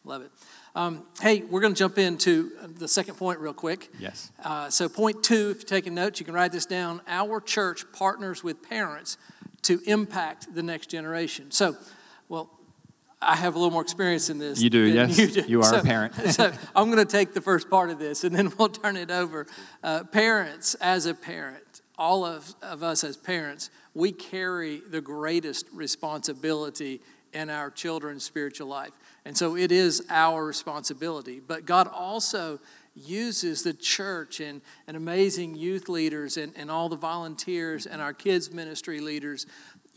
Love 0.06 0.22
it. 0.22 0.32
Um, 0.75 1.06
hey, 1.22 1.42
we're 1.42 1.60
going 1.60 1.74
to 1.74 1.78
jump 1.78 1.98
into 1.98 2.51
the 2.78 2.88
second 2.88 3.16
point 3.16 3.39
real 3.39 3.54
quick. 3.54 3.89
Yes. 4.00 4.32
Uh, 4.42 4.70
so, 4.70 4.88
point 4.88 5.24
two, 5.24 5.50
if 5.50 5.58
you're 5.58 5.66
taking 5.66 5.94
notes, 5.94 6.20
you 6.20 6.25
can 6.25 6.34
write 6.34 6.54
this 6.54 6.66
down. 6.66 7.01
Our 7.08 7.42
church 7.42 7.84
partners 7.92 8.42
with 8.42 8.63
parents 8.63 9.18
to 9.63 9.82
impact 9.86 10.56
the 10.56 10.63
next 10.63 10.89
generation. 10.89 11.51
So, 11.51 11.75
well, 12.30 12.50
I 13.22 13.36
have 13.36 13.56
a 13.56 13.58
little 13.58 13.72
more 13.72 13.82
experience 13.82 14.30
in 14.30 14.38
this. 14.38 14.62
You 14.62 14.70
do, 14.70 14.80
yes. 14.80 15.18
You, 15.18 15.28
do. 15.28 15.42
you 15.42 15.60
are 15.60 15.64
so, 15.64 15.80
a 15.80 15.84
parent. 15.84 16.16
so 16.32 16.52
I'm 16.74 16.90
going 16.90 17.06
to 17.06 17.12
take 17.12 17.34
the 17.34 17.42
first 17.42 17.70
part 17.70 17.90
of 17.90 18.00
this 18.00 18.24
and 18.24 18.34
then 18.34 18.52
we'll 18.58 18.70
turn 18.70 18.96
it 18.96 19.12
over. 19.12 19.46
Uh, 19.84 20.06
parents, 20.06 20.76
as 20.76 21.06
a 21.06 21.14
parent, 21.14 21.82
all 21.98 22.24
of, 22.24 22.56
of 22.62 22.82
us 22.82 23.04
as 23.04 23.18
parents, 23.18 23.70
we 23.94 24.14
carry 24.14 24.82
the 24.90 25.02
greatest 25.02 25.68
responsibility 25.74 27.02
in 27.34 27.50
our 27.50 27.70
children's 27.70 28.24
spiritual 28.24 28.68
life. 28.68 28.94
And 29.26 29.38
so 29.38 29.56
it 29.58 29.72
is 29.72 30.06
our 30.10 30.46
responsibility. 30.46 31.42
But 31.46 31.66
God 31.66 31.88
also 31.88 32.60
uses 32.96 33.64
the 33.64 33.74
church 33.74 34.40
and, 34.40 34.62
and 34.88 34.96
amazing 34.96 35.56
youth 35.56 35.90
leaders 35.90 36.38
and, 36.38 36.54
and 36.56 36.72
all 36.72 36.90
the 36.90 36.96
volunteers 36.96 37.86
and 37.86 38.02
our 38.02 38.14
kids' 38.14 38.52
ministry 38.52 39.00
leaders 39.00 39.46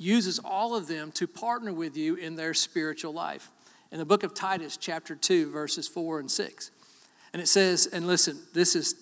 uses 0.02 0.38
all 0.38 0.74
of 0.74 0.88
them 0.88 1.12
to 1.12 1.26
partner 1.26 1.72
with 1.72 1.96
you 1.96 2.16
in 2.16 2.36
their 2.36 2.52
spiritual 2.52 3.12
life. 3.12 3.50
In 3.90 3.98
the 3.98 4.04
book 4.04 4.22
of 4.22 4.34
Titus, 4.34 4.76
chapter 4.76 5.14
2, 5.14 5.50
verses 5.50 5.86
4 5.86 6.20
and 6.20 6.30
6. 6.30 6.70
And 7.32 7.40
it 7.40 7.48
says, 7.48 7.86
and 7.86 8.06
listen, 8.06 8.38
this 8.52 8.74
is, 8.74 8.94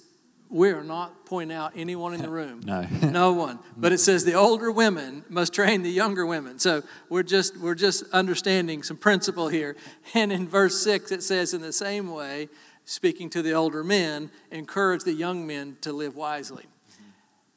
we 0.49 0.71
are 0.71 0.85
not 0.85 1.27
pointing 1.27 1.57
out 1.57 1.73
anyone 1.77 2.13
in 2.13 2.21
the 2.21 2.29
room. 2.41 2.61
no. 2.65 2.83
no 3.03 3.33
one. 3.33 3.59
But 3.77 3.93
it 3.93 3.99
says 3.99 4.25
the 4.25 4.35
older 4.35 4.71
women 4.71 5.25
must 5.29 5.55
train 5.55 5.83
the 5.83 5.91
younger 5.91 6.27
women. 6.27 6.59
So 6.59 6.83
we're 7.09 7.23
just, 7.23 7.57
we're 7.57 7.75
just 7.75 8.05
understanding 8.13 8.83
some 8.83 8.97
principle 8.97 9.49
here. 9.49 9.77
And 10.15 10.33
in 10.33 10.49
verse 10.49 10.83
6, 10.83 11.13
it 11.13 11.23
says, 11.23 11.55
in 11.55 11.63
the 11.63 11.73
same 11.73 12.11
way, 12.11 12.49
speaking 12.85 13.31
to 13.31 13.43
the 13.43 13.53
older 13.53 13.85
men, 13.85 14.31
encourage 14.51 15.05
the 15.05 15.15
young 15.15 15.47
men 15.47 15.77
to 15.83 15.93
live 15.93 16.17
wisely. 16.17 16.67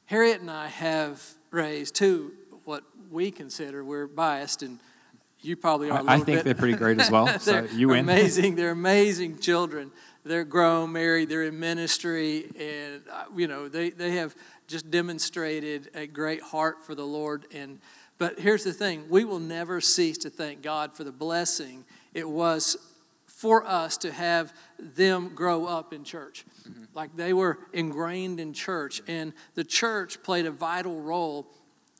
Harriet 0.06 0.40
and 0.40 0.50
I 0.50 0.68
have 0.68 1.34
raised 1.50 1.94
two 1.94 2.32
what 2.64 2.84
we 3.10 3.30
consider 3.30 3.84
we're 3.84 4.06
biased 4.06 4.62
and 4.62 4.78
you 5.40 5.56
probably 5.56 5.90
are. 5.90 6.02
I 6.06 6.16
think 6.16 6.38
bit. 6.38 6.44
they're 6.44 6.54
pretty 6.54 6.76
great 6.76 6.98
as 6.98 7.10
well. 7.10 7.38
so 7.38 7.64
you 7.74 7.88
win. 7.88 8.00
Amazing. 8.00 8.54
They're 8.54 8.70
amazing 8.70 9.38
children. 9.40 9.90
They're 10.24 10.44
grown, 10.44 10.92
married. 10.92 11.28
They're 11.28 11.42
in 11.42 11.60
ministry, 11.60 12.46
and 12.58 13.02
uh, 13.12 13.24
you 13.36 13.46
know 13.46 13.68
they 13.68 13.90
they 13.90 14.12
have 14.12 14.34
just 14.66 14.90
demonstrated 14.90 15.90
a 15.94 16.06
great 16.06 16.40
heart 16.40 16.82
for 16.86 16.94
the 16.94 17.04
Lord. 17.04 17.44
And 17.52 17.78
but 18.16 18.40
here's 18.40 18.64
the 18.64 18.72
thing: 18.72 19.04
we 19.10 19.24
will 19.24 19.38
never 19.38 19.82
cease 19.82 20.16
to 20.18 20.30
thank 20.30 20.62
God 20.62 20.94
for 20.94 21.04
the 21.04 21.12
blessing 21.12 21.84
it 22.14 22.28
was 22.28 22.76
for 23.26 23.66
us 23.66 23.98
to 23.98 24.12
have 24.12 24.54
them 24.78 25.34
grow 25.34 25.66
up 25.66 25.92
in 25.92 26.04
church. 26.04 26.46
Mm-hmm. 26.66 26.84
Like 26.94 27.14
they 27.16 27.34
were 27.34 27.58
ingrained 27.72 28.40
in 28.40 28.54
church, 28.54 29.02
and 29.06 29.34
the 29.54 29.64
church 29.64 30.22
played 30.22 30.46
a 30.46 30.50
vital 30.50 31.00
role 31.00 31.46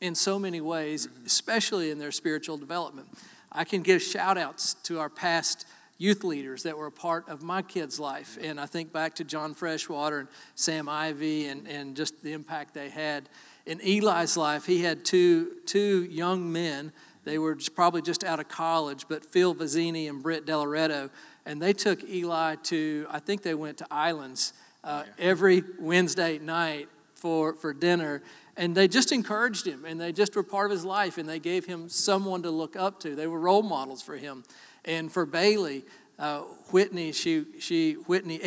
in 0.00 0.14
so 0.14 0.38
many 0.38 0.60
ways, 0.60 1.08
especially 1.24 1.90
in 1.90 1.98
their 1.98 2.12
spiritual 2.12 2.56
development. 2.56 3.08
I 3.50 3.64
can 3.64 3.82
give 3.82 4.02
shout 4.02 4.36
outs 4.36 4.74
to 4.84 4.98
our 4.98 5.08
past 5.08 5.66
youth 5.98 6.24
leaders 6.24 6.64
that 6.64 6.76
were 6.76 6.86
a 6.86 6.92
part 6.92 7.28
of 7.28 7.42
my 7.42 7.62
kids' 7.62 8.00
life. 8.00 8.36
And 8.42 8.60
I 8.60 8.66
think 8.66 8.92
back 8.92 9.14
to 9.16 9.24
John 9.24 9.54
Freshwater 9.54 10.20
and 10.20 10.28
Sam 10.54 10.88
Ivy 10.88 11.46
and, 11.46 11.68
and 11.68 11.96
just 11.96 12.22
the 12.22 12.32
impact 12.32 12.74
they 12.74 12.90
had. 12.90 13.28
In 13.64 13.80
Eli's 13.80 14.36
life, 14.36 14.66
he 14.66 14.82
had 14.82 15.04
two, 15.04 15.52
two 15.66 16.04
young 16.04 16.52
men. 16.52 16.92
They 17.22 17.38
were 17.38 17.54
just, 17.54 17.74
probably 17.74 18.02
just 18.02 18.24
out 18.24 18.40
of 18.40 18.48
college, 18.48 19.06
but 19.08 19.24
Phil 19.24 19.54
Vizzini 19.54 20.08
and 20.08 20.22
Britt 20.22 20.46
Delaretto. 20.46 21.10
And 21.46 21.62
they 21.62 21.72
took 21.72 22.02
Eli 22.08 22.56
to, 22.64 23.06
I 23.08 23.20
think 23.20 23.42
they 23.42 23.54
went 23.54 23.78
to 23.78 23.86
Islands 23.90 24.52
uh, 24.82 25.04
every 25.18 25.62
Wednesday 25.78 26.38
night 26.38 26.88
for, 27.14 27.54
for 27.54 27.72
dinner 27.72 28.22
and 28.56 28.74
they 28.74 28.88
just 28.88 29.12
encouraged 29.12 29.66
him 29.66 29.84
and 29.84 30.00
they 30.00 30.12
just 30.12 30.36
were 30.36 30.42
part 30.42 30.70
of 30.70 30.76
his 30.76 30.84
life 30.84 31.18
and 31.18 31.28
they 31.28 31.38
gave 31.38 31.64
him 31.64 31.88
someone 31.88 32.42
to 32.42 32.50
look 32.50 32.76
up 32.76 33.00
to. 33.00 33.14
They 33.14 33.26
were 33.26 33.40
role 33.40 33.62
models 33.62 34.02
for 34.02 34.16
him. 34.16 34.44
And 34.84 35.10
for 35.10 35.26
Bailey, 35.26 35.84
uh, 36.18 36.40
Whitney, 36.70 37.12
she, 37.12 37.44
she, 37.58 37.94
Whitney 37.94 38.40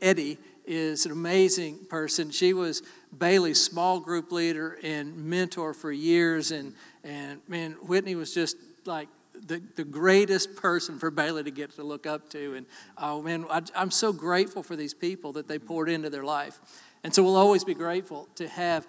Eddy 0.00 0.38
is 0.66 1.06
an 1.06 1.12
amazing 1.12 1.78
person. 1.88 2.30
She 2.30 2.52
was 2.52 2.82
Bailey's 3.16 3.62
small 3.62 4.00
group 4.00 4.32
leader 4.32 4.78
and 4.82 5.16
mentor 5.16 5.74
for 5.74 5.92
years. 5.92 6.50
And, 6.50 6.74
and 7.04 7.40
man, 7.46 7.72
Whitney 7.82 8.14
was 8.14 8.34
just 8.34 8.56
like 8.84 9.08
the, 9.46 9.62
the 9.76 9.84
greatest 9.84 10.56
person 10.56 10.98
for 10.98 11.10
Bailey 11.10 11.44
to 11.44 11.50
get 11.50 11.72
to 11.76 11.84
look 11.84 12.06
up 12.06 12.28
to. 12.30 12.54
And 12.54 12.66
oh 12.98 13.22
man, 13.22 13.46
I, 13.50 13.62
I'm 13.76 13.90
so 13.90 14.12
grateful 14.12 14.62
for 14.62 14.76
these 14.76 14.94
people 14.94 15.32
that 15.32 15.46
they 15.46 15.58
poured 15.58 15.88
into 15.88 16.10
their 16.10 16.24
life. 16.24 16.58
And 17.04 17.14
so 17.14 17.22
we'll 17.22 17.36
always 17.36 17.64
be 17.64 17.74
grateful 17.74 18.28
to 18.36 18.48
have 18.48 18.86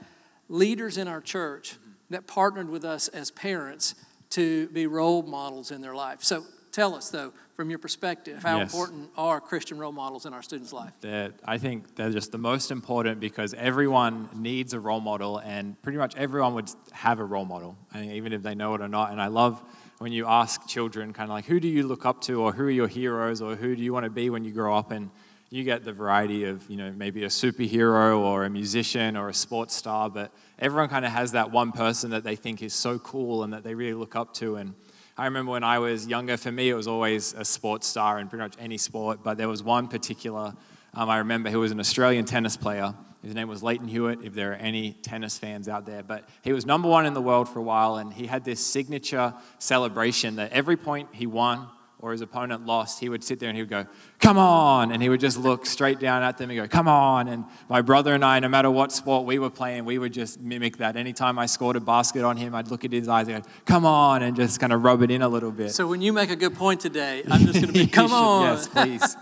leaders 0.49 0.97
in 0.97 1.07
our 1.07 1.21
church 1.21 1.77
that 2.09 2.27
partnered 2.27 2.69
with 2.69 2.85
us 2.85 3.07
as 3.07 3.31
parents 3.31 3.95
to 4.31 4.67
be 4.69 4.87
role 4.87 5.23
models 5.23 5.71
in 5.71 5.81
their 5.81 5.95
life. 5.95 6.23
So 6.23 6.43
tell 6.71 6.95
us, 6.95 7.09
though, 7.09 7.33
from 7.55 7.69
your 7.69 7.79
perspective, 7.79 8.41
how 8.41 8.57
yes. 8.57 8.73
important 8.73 9.09
are 9.15 9.39
Christian 9.39 9.77
role 9.77 9.91
models 9.91 10.25
in 10.25 10.33
our 10.33 10.41
students' 10.41 10.73
life? 10.73 10.91
That 11.01 11.33
I 11.45 11.59
think 11.59 11.95
they're 11.95 12.09
just 12.09 12.31
the 12.31 12.39
most 12.39 12.71
important 12.71 13.19
because 13.19 13.53
everyone 13.53 14.27
needs 14.33 14.73
a 14.73 14.79
role 14.79 14.99
model, 14.99 15.37
and 15.37 15.79
pretty 15.83 15.99
much 15.99 16.15
everyone 16.15 16.55
would 16.55 16.69
have 16.91 17.19
a 17.19 17.23
role 17.23 17.45
model, 17.45 17.77
even 17.95 18.33
if 18.33 18.41
they 18.41 18.55
know 18.55 18.73
it 18.73 18.81
or 18.81 18.87
not. 18.87 19.11
And 19.11 19.21
I 19.21 19.27
love 19.27 19.61
when 19.99 20.11
you 20.11 20.25
ask 20.25 20.67
children, 20.67 21.13
kind 21.13 21.29
of 21.29 21.35
like, 21.35 21.45
who 21.45 21.59
do 21.59 21.67
you 21.67 21.83
look 21.85 22.05
up 22.05 22.21
to, 22.21 22.41
or 22.41 22.53
who 22.53 22.63
are 22.63 22.71
your 22.71 22.87
heroes, 22.87 23.39
or 23.39 23.55
who 23.55 23.75
do 23.75 23.83
you 23.83 23.93
want 23.93 24.05
to 24.05 24.09
be 24.09 24.31
when 24.31 24.43
you 24.43 24.51
grow 24.51 24.75
up? 24.75 24.91
And 24.91 25.11
you 25.53 25.63
get 25.63 25.85
the 25.85 25.93
variety 25.93 26.45
of, 26.45 26.67
you 26.67 26.75
know, 26.75 26.91
maybe 26.97 27.25
a 27.25 27.27
superhero 27.27 28.17
or 28.17 28.43
a 28.43 28.49
musician 28.49 29.15
or 29.15 29.29
a 29.29 29.33
sports 29.35 29.75
star, 29.75 30.09
but 30.09 30.31
everyone 30.57 30.89
kind 30.89 31.05
of 31.05 31.11
has 31.11 31.33
that 31.33 31.51
one 31.51 31.71
person 31.71 32.09
that 32.09 32.23
they 32.23 32.35
think 32.35 32.63
is 32.63 32.73
so 32.73 32.97
cool 32.97 33.43
and 33.43 33.53
that 33.53 33.63
they 33.63 33.75
really 33.75 33.93
look 33.93 34.15
up 34.15 34.33
to. 34.33 34.55
And 34.55 34.73
I 35.15 35.25
remember 35.25 35.51
when 35.51 35.63
I 35.63 35.77
was 35.77 36.07
younger, 36.07 36.37
for 36.37 36.51
me, 36.51 36.71
it 36.71 36.73
was 36.73 36.87
always 36.87 37.33
a 37.35 37.45
sports 37.45 37.85
star 37.85 38.17
in 38.17 38.29
pretty 38.29 38.41
much 38.41 38.55
any 38.57 38.79
sport, 38.79 39.19
but 39.23 39.37
there 39.37 39.47
was 39.47 39.61
one 39.61 39.87
particular, 39.87 40.55
um, 40.95 41.07
I 41.07 41.19
remember 41.19 41.51
who 41.51 41.59
was 41.59 41.71
an 41.71 41.79
Australian 41.79 42.25
tennis 42.25 42.57
player. 42.57 42.95
His 43.21 43.35
name 43.35 43.47
was 43.47 43.61
Lleyton 43.61 43.87
Hewitt, 43.87 44.23
if 44.23 44.33
there 44.33 44.53
are 44.53 44.55
any 44.55 44.93
tennis 44.93 45.37
fans 45.37 45.69
out 45.69 45.85
there. 45.85 46.01
But 46.01 46.27
he 46.41 46.51
was 46.51 46.65
number 46.65 46.89
one 46.89 47.05
in 47.05 47.13
the 47.13 47.21
world 47.21 47.47
for 47.47 47.59
a 47.59 47.63
while, 47.63 47.97
and 47.97 48.11
he 48.11 48.25
had 48.25 48.43
this 48.43 48.59
signature 48.59 49.35
celebration 49.59 50.37
that 50.37 50.51
every 50.51 50.77
point 50.77 51.09
he 51.11 51.27
won, 51.27 51.67
or 52.03 52.11
his 52.11 52.19
opponent 52.19 52.65
lost, 52.65 52.99
he 52.99 53.07
would 53.07 53.23
sit 53.23 53.39
there 53.39 53.47
and 53.47 53.55
he 53.55 53.61
would 53.61 53.69
go, 53.69 53.85
Come 54.19 54.37
on. 54.37 54.91
And 54.91 55.01
he 55.01 55.07
would 55.07 55.21
just 55.21 55.37
look 55.37 55.65
straight 55.65 56.01
down 56.01 56.21
at 56.21 56.37
them 56.37 56.49
and 56.49 56.59
go, 56.59 56.67
Come 56.67 56.89
on. 56.89 57.29
And 57.29 57.45
my 57.69 57.81
brother 57.81 58.13
and 58.13 58.25
I, 58.25 58.41
no 58.41 58.49
matter 58.49 58.69
what 58.69 58.91
sport 58.91 59.25
we 59.25 59.39
were 59.39 59.49
playing, 59.49 59.85
we 59.85 59.97
would 59.97 60.11
just 60.11 60.37
mimic 60.41 60.77
that. 60.77 60.97
Anytime 60.97 61.39
I 61.39 61.45
scored 61.45 61.77
a 61.77 61.79
basket 61.79 62.25
on 62.25 62.35
him, 62.35 62.55
I'd 62.55 62.67
look 62.67 62.83
at 62.83 62.91
his 62.91 63.07
eyes 63.07 63.29
and 63.29 63.41
go, 63.41 63.49
Come 63.63 63.85
on. 63.85 64.21
And 64.21 64.35
just 64.35 64.59
kind 64.59 64.73
of 64.73 64.83
rub 64.83 65.01
it 65.01 65.11
in 65.11 65.21
a 65.21 65.29
little 65.29 65.49
bit. 65.49 65.71
So 65.71 65.87
when 65.87 66.01
you 66.01 66.11
make 66.11 66.29
a 66.29 66.35
good 66.35 66.55
point 66.55 66.81
today, 66.81 67.23
I'm 67.31 67.45
just 67.45 67.53
going 67.53 67.67
to 67.67 67.71
be, 67.73 67.87
Come 67.93 68.09
should, 68.09 68.15
on. 68.15 68.57
yes, 68.57 68.67
please. 68.67 69.15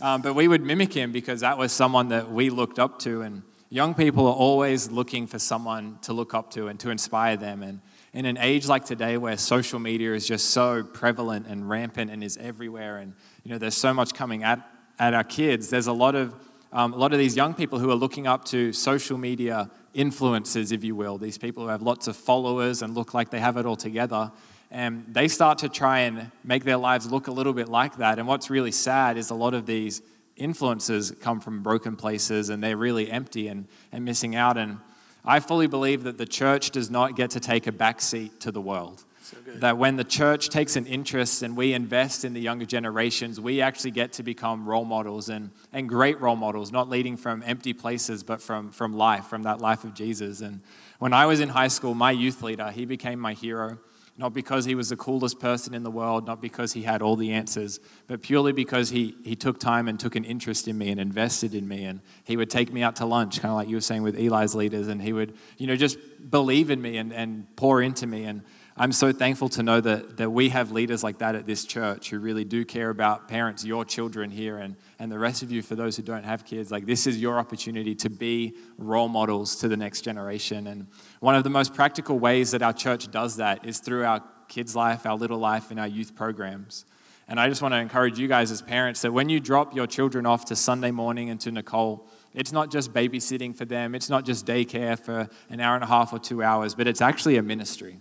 um, 0.00 0.22
but 0.22 0.34
we 0.34 0.46
would 0.46 0.62
mimic 0.62 0.92
him 0.92 1.10
because 1.10 1.40
that 1.40 1.58
was 1.58 1.72
someone 1.72 2.10
that 2.10 2.30
we 2.30 2.50
looked 2.50 2.78
up 2.78 3.00
to. 3.00 3.22
And 3.22 3.42
young 3.68 3.94
people 3.94 4.28
are 4.28 4.34
always 4.34 4.92
looking 4.92 5.26
for 5.26 5.40
someone 5.40 5.98
to 6.02 6.12
look 6.12 6.34
up 6.34 6.52
to 6.52 6.68
and 6.68 6.78
to 6.78 6.90
inspire 6.90 7.36
them. 7.36 7.64
And 7.64 7.80
in 8.14 8.26
an 8.26 8.36
age 8.38 8.66
like 8.66 8.84
today 8.84 9.16
where 9.16 9.36
social 9.36 9.78
media 9.78 10.12
is 10.12 10.26
just 10.26 10.50
so 10.50 10.82
prevalent 10.82 11.46
and 11.46 11.68
rampant 11.68 12.10
and 12.10 12.22
is 12.22 12.36
everywhere 12.36 12.98
and 12.98 13.14
you 13.42 13.50
know 13.50 13.58
there's 13.58 13.76
so 13.76 13.94
much 13.94 14.12
coming 14.12 14.42
at, 14.42 14.60
at 14.98 15.14
our 15.14 15.24
kids 15.24 15.70
there's 15.70 15.86
a 15.86 15.92
lot 15.92 16.14
of 16.14 16.34
um, 16.74 16.94
a 16.94 16.96
lot 16.96 17.12
of 17.12 17.18
these 17.18 17.36
young 17.36 17.52
people 17.52 17.78
who 17.78 17.90
are 17.90 17.96
looking 17.96 18.26
up 18.26 18.44
to 18.46 18.72
social 18.72 19.18
media 19.18 19.70
influencers 19.94 20.72
if 20.72 20.84
you 20.84 20.94
will 20.94 21.16
these 21.16 21.38
people 21.38 21.62
who 21.62 21.68
have 21.70 21.82
lots 21.82 22.06
of 22.06 22.16
followers 22.16 22.82
and 22.82 22.94
look 22.94 23.14
like 23.14 23.30
they 23.30 23.40
have 23.40 23.56
it 23.56 23.64
all 23.64 23.76
together 23.76 24.30
and 24.70 25.04
they 25.08 25.28
start 25.28 25.58
to 25.58 25.68
try 25.68 26.00
and 26.00 26.30
make 26.44 26.64
their 26.64 26.78
lives 26.78 27.10
look 27.10 27.28
a 27.28 27.32
little 27.32 27.52
bit 27.52 27.68
like 27.68 27.96
that 27.96 28.18
and 28.18 28.28
what's 28.28 28.50
really 28.50 28.72
sad 28.72 29.16
is 29.16 29.30
a 29.30 29.34
lot 29.34 29.54
of 29.54 29.64
these 29.64 30.02
influencers 30.38 31.18
come 31.20 31.40
from 31.40 31.62
broken 31.62 31.96
places 31.96 32.48
and 32.48 32.62
they're 32.62 32.76
really 32.76 33.10
empty 33.10 33.48
and, 33.48 33.66
and 33.90 34.04
missing 34.04 34.34
out 34.34 34.56
and 34.56 34.78
I 35.24 35.40
fully 35.40 35.66
believe 35.66 36.02
that 36.04 36.18
the 36.18 36.26
church 36.26 36.70
does 36.70 36.90
not 36.90 37.16
get 37.16 37.30
to 37.30 37.40
take 37.40 37.66
a 37.66 37.72
backseat 37.72 38.40
to 38.40 38.50
the 38.50 38.60
world. 38.60 39.04
So 39.22 39.36
that 39.56 39.78
when 39.78 39.94
the 39.94 40.04
church 40.04 40.48
takes 40.48 40.74
an 40.74 40.84
interest 40.86 41.42
and 41.42 41.56
we 41.56 41.74
invest 41.74 42.24
in 42.24 42.34
the 42.34 42.40
younger 42.40 42.66
generations, 42.66 43.40
we 43.40 43.60
actually 43.60 43.92
get 43.92 44.12
to 44.14 44.24
become 44.24 44.68
role 44.68 44.84
models 44.84 45.28
and, 45.28 45.50
and 45.72 45.88
great 45.88 46.20
role 46.20 46.34
models, 46.34 46.72
not 46.72 46.88
leading 46.88 47.16
from 47.16 47.42
empty 47.46 47.72
places, 47.72 48.24
but 48.24 48.42
from, 48.42 48.72
from 48.72 48.94
life, 48.94 49.26
from 49.26 49.44
that 49.44 49.60
life 49.60 49.84
of 49.84 49.94
Jesus. 49.94 50.40
And 50.40 50.60
when 50.98 51.12
I 51.12 51.26
was 51.26 51.38
in 51.38 51.50
high 51.50 51.68
school, 51.68 51.94
my 51.94 52.10
youth 52.10 52.42
leader, 52.42 52.72
he 52.72 52.84
became 52.84 53.20
my 53.20 53.34
hero 53.34 53.78
not 54.18 54.34
because 54.34 54.66
he 54.66 54.74
was 54.74 54.90
the 54.90 54.96
coolest 54.96 55.40
person 55.40 55.72
in 55.72 55.82
the 55.82 55.90
world, 55.90 56.26
not 56.26 56.42
because 56.42 56.74
he 56.74 56.82
had 56.82 57.00
all 57.00 57.16
the 57.16 57.32
answers, 57.32 57.80
but 58.06 58.20
purely 58.20 58.52
because 58.52 58.90
he, 58.90 59.16
he 59.24 59.34
took 59.34 59.58
time 59.58 59.88
and 59.88 59.98
took 59.98 60.16
an 60.16 60.24
interest 60.24 60.68
in 60.68 60.76
me 60.76 60.90
and 60.90 61.00
invested 61.00 61.54
in 61.54 61.66
me. 61.66 61.84
And 61.84 62.00
he 62.24 62.36
would 62.36 62.50
take 62.50 62.72
me 62.72 62.82
out 62.82 62.96
to 62.96 63.06
lunch, 63.06 63.40
kind 63.40 63.52
of 63.52 63.56
like 63.56 63.68
you 63.68 63.76
were 63.76 63.80
saying 63.80 64.02
with 64.02 64.18
Eli's 64.18 64.54
leaders, 64.54 64.88
and 64.88 65.00
he 65.00 65.12
would, 65.12 65.34
you 65.56 65.66
know, 65.66 65.76
just 65.76 65.98
believe 66.30 66.70
in 66.70 66.80
me 66.80 66.98
and, 66.98 67.12
and 67.12 67.46
pour 67.56 67.80
into 67.80 68.06
me. 68.06 68.24
And 68.24 68.42
I'm 68.76 68.92
so 68.92 69.12
thankful 69.12 69.50
to 69.50 69.62
know 69.62 69.80
that, 69.80 70.16
that 70.16 70.30
we 70.30 70.48
have 70.48 70.72
leaders 70.72 71.02
like 71.02 71.18
that 71.18 71.34
at 71.34 71.46
this 71.46 71.64
church 71.64 72.08
who 72.08 72.18
really 72.18 72.44
do 72.44 72.64
care 72.64 72.88
about 72.88 73.28
parents, 73.28 73.64
your 73.64 73.84
children 73.84 74.30
here, 74.30 74.58
and, 74.58 74.76
and 74.98 75.12
the 75.12 75.18
rest 75.18 75.42
of 75.42 75.52
you, 75.52 75.60
for 75.60 75.74
those 75.74 75.96
who 75.96 76.02
don't 76.02 76.24
have 76.24 76.44
kids. 76.44 76.70
Like, 76.70 76.86
this 76.86 77.06
is 77.06 77.18
your 77.18 77.38
opportunity 77.38 77.94
to 77.96 78.08
be 78.08 78.54
role 78.78 79.08
models 79.08 79.56
to 79.56 79.68
the 79.68 79.76
next 79.76 80.02
generation. 80.02 80.66
And 80.66 80.86
one 81.22 81.36
of 81.36 81.44
the 81.44 81.50
most 81.50 81.72
practical 81.72 82.18
ways 82.18 82.50
that 82.50 82.62
our 82.62 82.72
church 82.72 83.08
does 83.08 83.36
that 83.36 83.64
is 83.64 83.78
through 83.78 84.04
our 84.04 84.20
kids' 84.48 84.74
life, 84.74 85.06
our 85.06 85.14
little 85.14 85.38
life, 85.38 85.70
and 85.70 85.78
our 85.78 85.86
youth 85.86 86.16
programs. 86.16 86.84
And 87.28 87.38
I 87.38 87.48
just 87.48 87.62
want 87.62 87.74
to 87.74 87.78
encourage 87.78 88.18
you 88.18 88.26
guys 88.26 88.50
as 88.50 88.60
parents 88.60 89.02
that 89.02 89.12
when 89.12 89.28
you 89.28 89.38
drop 89.38 89.72
your 89.72 89.86
children 89.86 90.26
off 90.26 90.46
to 90.46 90.56
Sunday 90.56 90.90
morning 90.90 91.30
and 91.30 91.40
to 91.42 91.52
Nicole, 91.52 92.08
it's 92.34 92.50
not 92.50 92.72
just 92.72 92.92
babysitting 92.92 93.54
for 93.54 93.64
them, 93.64 93.94
it's 93.94 94.10
not 94.10 94.24
just 94.24 94.46
daycare 94.46 94.98
for 94.98 95.28
an 95.48 95.60
hour 95.60 95.76
and 95.76 95.84
a 95.84 95.86
half 95.86 96.12
or 96.12 96.18
two 96.18 96.42
hours, 96.42 96.74
but 96.74 96.88
it's 96.88 97.00
actually 97.00 97.36
a 97.36 97.42
ministry. 97.42 98.00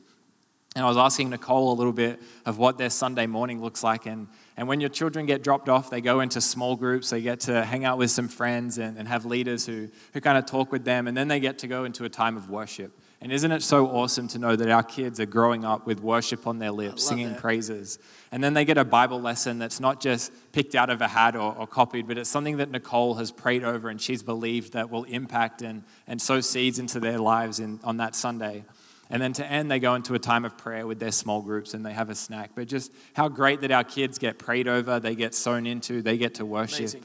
And 0.75 0.83
I 0.83 0.87
was 0.87 0.97
asking 0.97 1.29
Nicole 1.29 1.71
a 1.71 1.75
little 1.75 1.93
bit 1.93 2.19
of 2.47 2.57
what 2.57 2.79
their 2.79 2.89
Sunday 2.89 3.27
morning 3.27 3.61
looks 3.61 3.83
like. 3.83 4.07
And, 4.07 4.29
and 4.57 4.67
when 4.67 4.81
your 4.81 4.89
children 4.89 5.27
get 5.27 5.43
dropped 5.43 5.69
off, 5.69 5.91
they 5.91 6.01
go 6.01 6.21
into 6.21 6.41
small 6.41 6.75
groups. 6.75 7.11
They 7.11 7.21
get 7.21 7.41
to 7.41 7.65
hang 7.65 7.85
out 7.85 7.99
with 7.99 8.09
some 8.09 8.29
friends 8.29 8.79
and, 8.79 8.97
and 8.97 9.07
have 9.07 9.25
leaders 9.25 9.67
who, 9.67 9.89
who 10.13 10.21
kind 10.21 10.39
of 10.39 10.47
talk 10.47 10.71
with 10.71 10.85
them. 10.85 11.07
And 11.07 11.15
then 11.15 11.27
they 11.27 11.39
get 11.39 11.59
to 11.59 11.67
go 11.67 11.83
into 11.83 12.03
a 12.05 12.09
time 12.09 12.35
of 12.35 12.49
worship. 12.49 12.97
And 13.23 13.31
isn't 13.31 13.51
it 13.51 13.61
so 13.61 13.87
awesome 13.87 14.27
to 14.29 14.39
know 14.39 14.55
that 14.55 14.69
our 14.69 14.81
kids 14.81 15.19
are 15.19 15.27
growing 15.27 15.63
up 15.63 15.85
with 15.85 16.01
worship 16.01 16.47
on 16.47 16.57
their 16.57 16.71
lips, 16.71 17.07
singing 17.07 17.33
that. 17.33 17.39
praises? 17.39 17.99
And 18.31 18.43
then 18.43 18.55
they 18.55 18.65
get 18.65 18.79
a 18.79 18.83
Bible 18.83 19.21
lesson 19.21 19.59
that's 19.59 19.79
not 19.79 20.01
just 20.01 20.31
picked 20.53 20.73
out 20.73 20.89
of 20.89 21.01
a 21.01 21.07
hat 21.07 21.35
or, 21.35 21.55
or, 21.55 21.67
copied, 21.67 22.07
but 22.07 22.17
it's 22.17 22.31
something 22.31 22.57
that 22.57 22.71
Nicole 22.71 23.13
has 23.15 23.31
prayed 23.31 23.63
over 23.63 23.89
and 23.89 24.01
she's 24.01 24.23
believed 24.23 24.73
that 24.73 24.89
will 24.89 25.03
impact 25.03 25.61
and, 25.61 25.83
and 26.07 26.19
sow 26.19 26.41
seeds 26.41 26.79
into 26.79 26.99
their 26.99 27.19
lives 27.19 27.59
in, 27.59 27.79
on 27.83 27.97
that 27.97 28.15
Sunday. 28.15 28.63
And 29.11 29.21
then 29.21 29.33
to 29.33 29.45
end, 29.45 29.69
they 29.69 29.79
go 29.79 29.93
into 29.93 30.15
a 30.15 30.19
time 30.19 30.43
of 30.43 30.57
prayer 30.57 30.87
with 30.87 30.99
their 30.99 31.11
small 31.11 31.41
groups 31.41 31.75
and 31.75 31.85
they 31.85 31.93
have 31.93 32.09
a 32.09 32.15
snack. 32.15 32.51
But 32.55 32.67
just 32.67 32.91
how 33.13 33.27
great 33.29 33.61
that 33.61 33.69
our 33.69 33.83
kids 33.83 34.17
get 34.17 34.39
prayed 34.39 34.67
over, 34.67 34.99
they 34.99 35.13
get 35.13 35.35
sown 35.35 35.67
into, 35.67 36.01
they 36.01 36.17
get 36.17 36.35
to 36.35 36.45
worship. 36.45 36.79
Amazing. 36.79 37.03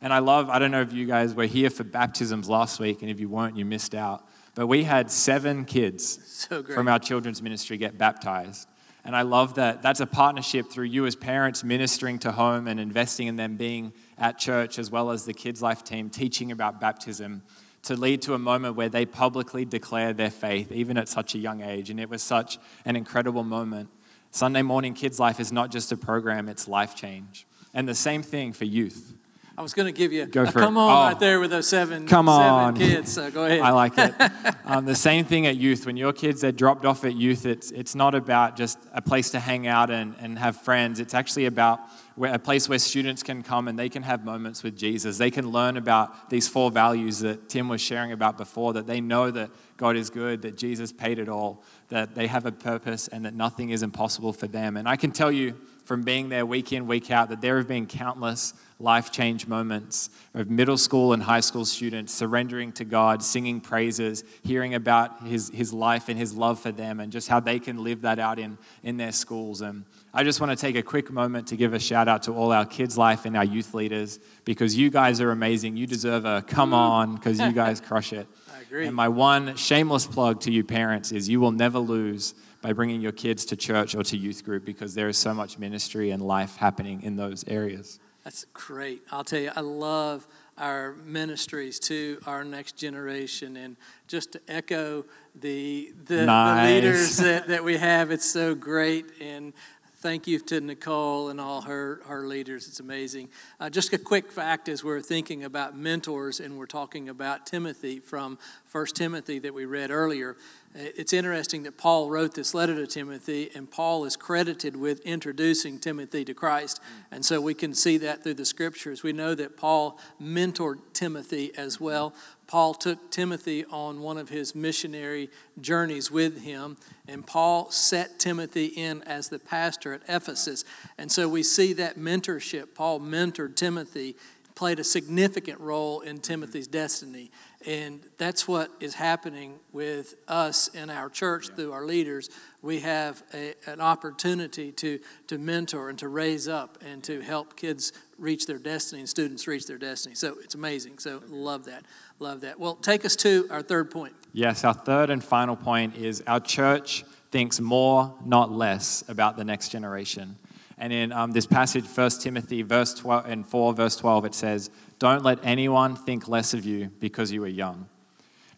And 0.00 0.12
I 0.12 0.20
love, 0.20 0.48
I 0.48 0.58
don't 0.58 0.70
know 0.70 0.80
if 0.80 0.92
you 0.92 1.06
guys 1.06 1.34
were 1.34 1.46
here 1.46 1.70
for 1.70 1.84
baptisms 1.84 2.48
last 2.48 2.78
week, 2.78 3.02
and 3.02 3.10
if 3.10 3.18
you 3.18 3.28
weren't, 3.28 3.56
you 3.56 3.64
missed 3.64 3.96
out. 3.96 4.27
But 4.58 4.66
we 4.66 4.82
had 4.82 5.08
seven 5.08 5.64
kids 5.64 6.18
so 6.26 6.64
from 6.64 6.88
our 6.88 6.98
children's 6.98 7.40
ministry 7.40 7.76
get 7.76 7.96
baptized. 7.96 8.66
And 9.04 9.14
I 9.14 9.22
love 9.22 9.54
that 9.54 9.82
that's 9.82 10.00
a 10.00 10.06
partnership 10.06 10.68
through 10.68 10.86
you 10.86 11.06
as 11.06 11.14
parents 11.14 11.62
ministering 11.62 12.18
to 12.18 12.32
home 12.32 12.66
and 12.66 12.80
investing 12.80 13.28
in 13.28 13.36
them 13.36 13.56
being 13.56 13.92
at 14.18 14.36
church, 14.36 14.80
as 14.80 14.90
well 14.90 15.12
as 15.12 15.24
the 15.24 15.32
Kids 15.32 15.62
Life 15.62 15.84
team 15.84 16.10
teaching 16.10 16.50
about 16.50 16.80
baptism 16.80 17.42
to 17.82 17.94
lead 17.94 18.20
to 18.22 18.34
a 18.34 18.38
moment 18.38 18.74
where 18.74 18.88
they 18.88 19.06
publicly 19.06 19.64
declare 19.64 20.12
their 20.12 20.28
faith, 20.28 20.72
even 20.72 20.98
at 20.98 21.08
such 21.08 21.36
a 21.36 21.38
young 21.38 21.62
age. 21.62 21.88
And 21.88 22.00
it 22.00 22.10
was 22.10 22.20
such 22.20 22.58
an 22.84 22.96
incredible 22.96 23.44
moment. 23.44 23.90
Sunday 24.32 24.62
Morning 24.62 24.92
Kids 24.92 25.20
Life 25.20 25.38
is 25.38 25.52
not 25.52 25.70
just 25.70 25.92
a 25.92 25.96
program, 25.96 26.48
it's 26.48 26.66
life 26.66 26.96
change. 26.96 27.46
And 27.72 27.88
the 27.88 27.94
same 27.94 28.24
thing 28.24 28.52
for 28.52 28.64
youth. 28.64 29.14
I 29.58 29.62
was 29.62 29.74
going 29.74 29.86
to 29.86 29.92
give 29.92 30.12
you 30.12 30.24
go 30.26 30.44
a 30.44 30.52
come 30.52 30.78
on 30.78 30.88
oh, 30.88 31.08
right 31.08 31.18
there 31.18 31.40
with 31.40 31.50
those 31.50 31.66
seven, 31.66 32.06
come 32.06 32.28
on. 32.28 32.76
kids. 32.76 33.14
So 33.14 33.28
go 33.28 33.44
ahead. 33.44 33.58
I 33.58 33.72
like 33.72 33.98
it. 33.98 34.14
um, 34.64 34.84
the 34.84 34.94
same 34.94 35.24
thing 35.24 35.48
at 35.48 35.56
youth. 35.56 35.84
When 35.84 35.96
your 35.96 36.12
kids 36.12 36.44
are 36.44 36.52
dropped 36.52 36.84
off 36.84 37.04
at 37.04 37.16
youth, 37.16 37.44
it's, 37.44 37.72
it's 37.72 37.96
not 37.96 38.14
about 38.14 38.56
just 38.56 38.78
a 38.94 39.02
place 39.02 39.30
to 39.30 39.40
hang 39.40 39.66
out 39.66 39.90
and, 39.90 40.14
and 40.20 40.38
have 40.38 40.58
friends. 40.58 41.00
It's 41.00 41.12
actually 41.12 41.46
about 41.46 41.80
where, 42.14 42.32
a 42.32 42.38
place 42.38 42.68
where 42.68 42.78
students 42.78 43.24
can 43.24 43.42
come 43.42 43.66
and 43.66 43.76
they 43.76 43.88
can 43.88 44.04
have 44.04 44.24
moments 44.24 44.62
with 44.62 44.76
Jesus. 44.76 45.18
They 45.18 45.32
can 45.32 45.50
learn 45.50 45.76
about 45.76 46.30
these 46.30 46.46
four 46.46 46.70
values 46.70 47.18
that 47.18 47.48
Tim 47.48 47.68
was 47.68 47.80
sharing 47.80 48.12
about 48.12 48.38
before, 48.38 48.74
that 48.74 48.86
they 48.86 49.00
know 49.00 49.32
that 49.32 49.50
God 49.76 49.96
is 49.96 50.08
good, 50.08 50.42
that 50.42 50.56
Jesus 50.56 50.92
paid 50.92 51.18
it 51.18 51.28
all, 51.28 51.64
that 51.88 52.14
they 52.14 52.28
have 52.28 52.46
a 52.46 52.52
purpose, 52.52 53.08
and 53.08 53.24
that 53.24 53.34
nothing 53.34 53.70
is 53.70 53.82
impossible 53.82 54.32
for 54.32 54.46
them. 54.46 54.76
And 54.76 54.88
I 54.88 54.94
can 54.94 55.10
tell 55.10 55.32
you 55.32 55.56
from 55.88 56.02
being 56.02 56.28
there 56.28 56.44
week 56.44 56.70
in, 56.70 56.86
week 56.86 57.10
out, 57.10 57.30
that 57.30 57.40
there 57.40 57.56
have 57.56 57.66
been 57.66 57.86
countless 57.86 58.52
life 58.78 59.10
change 59.10 59.46
moments 59.46 60.10
of 60.34 60.50
middle 60.50 60.76
school 60.76 61.14
and 61.14 61.22
high 61.22 61.40
school 61.40 61.64
students 61.64 62.12
surrendering 62.12 62.70
to 62.72 62.84
God, 62.84 63.22
singing 63.22 63.58
praises, 63.58 64.22
hearing 64.42 64.74
about 64.74 65.26
his, 65.26 65.48
his 65.48 65.72
life 65.72 66.10
and 66.10 66.18
his 66.18 66.34
love 66.34 66.60
for 66.60 66.72
them, 66.72 67.00
and 67.00 67.10
just 67.10 67.26
how 67.26 67.40
they 67.40 67.58
can 67.58 67.82
live 67.82 68.02
that 68.02 68.18
out 68.18 68.38
in, 68.38 68.58
in 68.82 68.98
their 68.98 69.12
schools. 69.12 69.62
And 69.62 69.86
I 70.12 70.24
just 70.24 70.42
want 70.42 70.52
to 70.52 70.56
take 70.56 70.76
a 70.76 70.82
quick 70.82 71.10
moment 71.10 71.48
to 71.48 71.56
give 71.56 71.72
a 71.72 71.80
shout 71.80 72.06
out 72.06 72.24
to 72.24 72.34
all 72.34 72.52
our 72.52 72.66
kids' 72.66 72.98
life 72.98 73.24
and 73.24 73.34
our 73.34 73.44
youth 73.44 73.72
leaders 73.72 74.20
because 74.44 74.76
you 74.76 74.90
guys 74.90 75.22
are 75.22 75.30
amazing. 75.30 75.78
You 75.78 75.86
deserve 75.86 76.26
a 76.26 76.42
come 76.42 76.74
on 76.74 77.14
because 77.14 77.40
you 77.40 77.52
guys 77.52 77.80
crush 77.88 78.12
it. 78.12 78.28
I 78.54 78.60
agree. 78.60 78.86
And 78.86 78.94
my 78.94 79.08
one 79.08 79.56
shameless 79.56 80.06
plug 80.06 80.42
to 80.42 80.52
you 80.52 80.64
parents 80.64 81.12
is 81.12 81.30
you 81.30 81.40
will 81.40 81.52
never 81.52 81.78
lose 81.78 82.34
by 82.60 82.72
bringing 82.72 83.00
your 83.00 83.12
kids 83.12 83.44
to 83.46 83.56
church 83.56 83.94
or 83.94 84.02
to 84.02 84.16
youth 84.16 84.44
group 84.44 84.64
because 84.64 84.94
there 84.94 85.08
is 85.08 85.16
so 85.16 85.32
much 85.32 85.58
ministry 85.58 86.10
and 86.10 86.22
life 86.22 86.56
happening 86.56 87.02
in 87.02 87.16
those 87.16 87.44
areas. 87.46 88.00
That's 88.24 88.44
great. 88.52 89.02
I'll 89.10 89.24
tell 89.24 89.40
you, 89.40 89.50
I 89.54 89.60
love 89.60 90.26
our 90.58 90.94
ministries 91.04 91.78
to 91.78 92.18
our 92.26 92.44
next 92.44 92.76
generation. 92.76 93.56
And 93.56 93.76
just 94.06 94.32
to 94.32 94.40
echo 94.48 95.04
the, 95.34 95.92
the, 96.04 96.26
nice. 96.26 96.68
the 96.68 96.74
leaders 96.74 97.16
that, 97.18 97.48
that 97.48 97.64
we 97.64 97.76
have, 97.76 98.10
it's 98.10 98.30
so 98.30 98.54
great. 98.54 99.06
And 99.20 99.52
thank 100.00 100.26
you 100.26 100.38
to 100.38 100.60
Nicole 100.60 101.28
and 101.28 101.40
all 101.40 101.62
her, 101.62 102.02
her 102.06 102.26
leaders. 102.26 102.68
It's 102.68 102.80
amazing. 102.80 103.30
Uh, 103.58 103.70
just 103.70 103.92
a 103.92 103.98
quick 103.98 104.30
fact 104.30 104.68
as 104.68 104.84
we're 104.84 105.00
thinking 105.00 105.44
about 105.44 105.76
mentors 105.76 106.38
and 106.38 106.56
we're 106.56 106.66
talking 106.66 107.08
about 107.08 107.46
Timothy 107.46 107.98
from 107.98 108.38
First 108.64 108.94
Timothy 108.96 109.38
that 109.40 109.54
we 109.54 109.64
read 109.64 109.90
earlier. 109.90 110.36
Uh, 110.74 110.80
it's 110.96 111.12
interesting 111.12 111.62
that 111.62 111.78
Paul 111.78 112.10
wrote 112.10 112.34
this 112.34 112.54
letter 112.54 112.74
to 112.74 112.86
Timothy, 112.86 113.50
and 113.54 113.70
Paul 113.70 114.04
is 114.04 114.16
credited 114.16 114.76
with 114.76 115.00
introducing 115.00 115.78
Timothy 115.78 116.24
to 116.24 116.34
Christ. 116.34 116.80
Mm. 116.80 117.04
And 117.16 117.24
so 117.24 117.40
we 117.40 117.54
can 117.54 117.74
see 117.74 117.96
that 117.98 118.22
through 118.22 118.34
the 118.34 118.44
scriptures. 118.44 119.02
We 119.02 119.12
know 119.12 119.34
that 119.34 119.56
Paul 119.56 119.98
mentored 120.20 120.78
Timothy 120.92 121.52
as 121.56 121.80
well. 121.80 122.14
Paul 122.46 122.74
took 122.74 123.10
Timothy 123.10 123.64
on 123.66 124.00
one 124.00 124.16
of 124.16 124.30
his 124.30 124.54
missionary 124.54 125.30
journeys 125.60 126.10
with 126.10 126.42
him, 126.42 126.76
and 127.06 127.26
Paul 127.26 127.70
set 127.70 128.18
Timothy 128.18 128.66
in 128.66 129.02
as 129.02 129.28
the 129.28 129.38
pastor 129.38 129.92
at 129.92 130.02
Ephesus. 130.08 130.64
And 130.96 131.12
so 131.12 131.28
we 131.28 131.42
see 131.42 131.72
that 131.74 131.98
mentorship. 131.98 132.74
Paul 132.74 133.00
mentored 133.00 133.56
Timothy, 133.56 134.16
played 134.58 134.80
a 134.80 134.84
significant 134.84 135.60
role 135.60 136.00
in 136.00 136.16
mm-hmm. 136.16 136.22
Timothy's 136.22 136.66
destiny. 136.66 137.30
And 137.66 138.00
that's 138.18 138.46
what 138.46 138.70
is 138.78 138.94
happening 138.94 139.58
with 139.72 140.14
us 140.28 140.68
in 140.68 140.90
our 140.90 141.08
church 141.08 141.48
yeah. 141.48 141.56
through 141.56 141.72
our 141.72 141.84
leaders. 141.84 142.30
We 142.62 142.80
have 142.80 143.22
a, 143.34 143.54
an 143.66 143.80
opportunity 143.80 144.70
to, 144.72 145.00
to 145.26 145.38
mentor 145.38 145.88
and 145.90 145.98
to 145.98 146.08
raise 146.08 146.46
up 146.46 146.78
and 146.84 147.02
to 147.04 147.20
help 147.20 147.56
kids 147.56 147.92
reach 148.16 148.46
their 148.46 148.58
destiny 148.58 149.00
and 149.00 149.08
students 149.08 149.48
reach 149.48 149.66
their 149.66 149.78
destiny. 149.78 150.14
So 150.14 150.36
it's 150.42 150.54
amazing. 150.54 150.98
So 150.98 151.20
love 151.28 151.64
that. 151.64 151.84
Love 152.20 152.42
that. 152.42 152.60
Well, 152.60 152.76
take 152.76 153.04
us 153.04 153.16
to 153.16 153.48
our 153.50 153.62
third 153.62 153.90
point. 153.90 154.14
Yes, 154.32 154.62
our 154.62 154.74
third 154.74 155.10
and 155.10 155.22
final 155.22 155.56
point 155.56 155.96
is 155.96 156.22
our 156.26 156.40
church 156.40 157.04
thinks 157.32 157.60
more, 157.60 158.14
not 158.24 158.52
less, 158.52 159.02
about 159.08 159.36
the 159.36 159.44
next 159.44 159.70
generation. 159.70 160.36
And 160.78 160.92
in 160.92 161.12
um, 161.12 161.32
this 161.32 161.46
passage, 161.46 161.84
1 161.84 162.10
Timothy 162.20 162.62
verse 162.62 162.94
12 162.94 163.26
and 163.26 163.46
4, 163.46 163.74
verse 163.74 163.96
12, 163.96 164.24
it 164.26 164.34
says, 164.34 164.70
don't 164.98 165.22
let 165.22 165.38
anyone 165.42 165.96
think 165.96 166.28
less 166.28 166.54
of 166.54 166.64
you 166.64 166.90
because 166.98 167.30
you 167.30 167.42
are 167.44 167.48
young. 167.48 167.88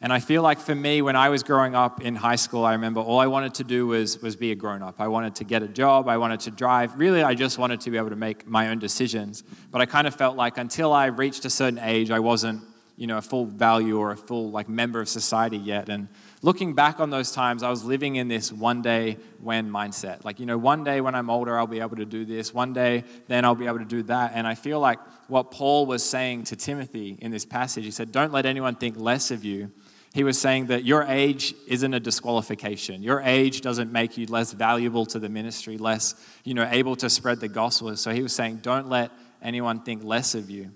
And 0.02 0.14
I 0.14 0.20
feel 0.20 0.42
like 0.42 0.58
for 0.58 0.74
me, 0.74 1.02
when 1.02 1.14
I 1.14 1.28
was 1.28 1.42
growing 1.42 1.74
up 1.74 2.00
in 2.00 2.14
high 2.16 2.36
school, 2.36 2.64
I 2.64 2.72
remember 2.72 3.00
all 3.00 3.18
I 3.18 3.26
wanted 3.26 3.52
to 3.54 3.64
do 3.64 3.86
was, 3.86 4.22
was 4.22 4.34
be 4.34 4.50
a 4.50 4.54
grown 4.54 4.82
up. 4.82 4.94
I 4.98 5.08
wanted 5.08 5.34
to 5.36 5.44
get 5.44 5.62
a 5.62 5.68
job, 5.68 6.08
I 6.08 6.16
wanted 6.16 6.40
to 6.40 6.50
drive. 6.50 6.98
Really, 6.98 7.22
I 7.22 7.34
just 7.34 7.58
wanted 7.58 7.82
to 7.82 7.90
be 7.90 7.98
able 7.98 8.08
to 8.08 8.16
make 8.16 8.46
my 8.46 8.68
own 8.68 8.78
decisions. 8.78 9.44
But 9.70 9.82
I 9.82 9.86
kind 9.86 10.06
of 10.06 10.14
felt 10.14 10.36
like 10.36 10.56
until 10.56 10.94
I 10.94 11.06
reached 11.06 11.44
a 11.44 11.50
certain 11.50 11.78
age, 11.78 12.10
I 12.10 12.20
wasn't 12.20 12.62
you 13.00 13.06
know, 13.06 13.16
a 13.16 13.22
full 13.22 13.46
value 13.46 13.98
or 13.98 14.10
a 14.10 14.16
full 14.16 14.50
like 14.50 14.68
member 14.68 15.00
of 15.00 15.08
society 15.08 15.56
yet. 15.56 15.88
And 15.88 16.08
looking 16.42 16.74
back 16.74 17.00
on 17.00 17.10
those 17.10 17.32
times, 17.32 17.62
I 17.62 17.70
was 17.70 17.84
living 17.84 18.16
in 18.16 18.28
this 18.28 18.52
one 18.52 18.82
day 18.82 19.18
when 19.40 19.70
mindset. 19.70 20.24
Like, 20.24 20.40
you 20.40 20.46
know, 20.46 20.58
one 20.58 20.84
day 20.84 21.00
when 21.00 21.14
I'm 21.14 21.30
older, 21.30 21.58
I'll 21.58 21.66
be 21.66 21.80
able 21.80 21.96
to 21.96 22.04
do 22.04 22.24
this. 22.24 22.54
One 22.54 22.72
day, 22.72 23.04
then 23.28 23.44
I'll 23.44 23.54
be 23.54 23.66
able 23.66 23.78
to 23.78 23.84
do 23.84 24.02
that. 24.04 24.32
And 24.34 24.46
I 24.46 24.54
feel 24.54 24.80
like 24.80 24.98
what 25.28 25.50
Paul 25.50 25.86
was 25.86 26.02
saying 26.02 26.44
to 26.44 26.56
Timothy 26.56 27.16
in 27.20 27.30
this 27.30 27.44
passage, 27.44 27.84
he 27.84 27.90
said, 27.90 28.12
Don't 28.12 28.32
let 28.32 28.46
anyone 28.46 28.74
think 28.74 28.98
less 28.98 29.30
of 29.30 29.44
you. 29.44 29.70
he 30.12 30.24
was 30.24 30.40
saying 30.40 30.66
that 30.66 30.84
your 30.84 31.04
age 31.04 31.54
isn't 31.68 31.94
a 31.94 32.00
disqualification. 32.00 33.02
Your 33.02 33.20
age 33.20 33.60
doesn't 33.60 33.92
make 33.92 34.16
you 34.16 34.26
less 34.26 34.52
valuable 34.52 35.06
to 35.06 35.18
the 35.18 35.28
ministry, 35.28 35.78
less, 35.78 36.14
you 36.44 36.54
know, 36.54 36.68
able 36.70 36.96
to 36.96 37.08
spread 37.08 37.40
the 37.40 37.48
gospel. 37.48 37.94
So 37.96 38.12
he 38.12 38.22
was 38.22 38.34
saying, 38.34 38.56
don't 38.56 38.88
let 38.88 39.12
anyone 39.42 39.82
think 39.82 40.02
less 40.02 40.34
of 40.34 40.50
you. 40.50 40.72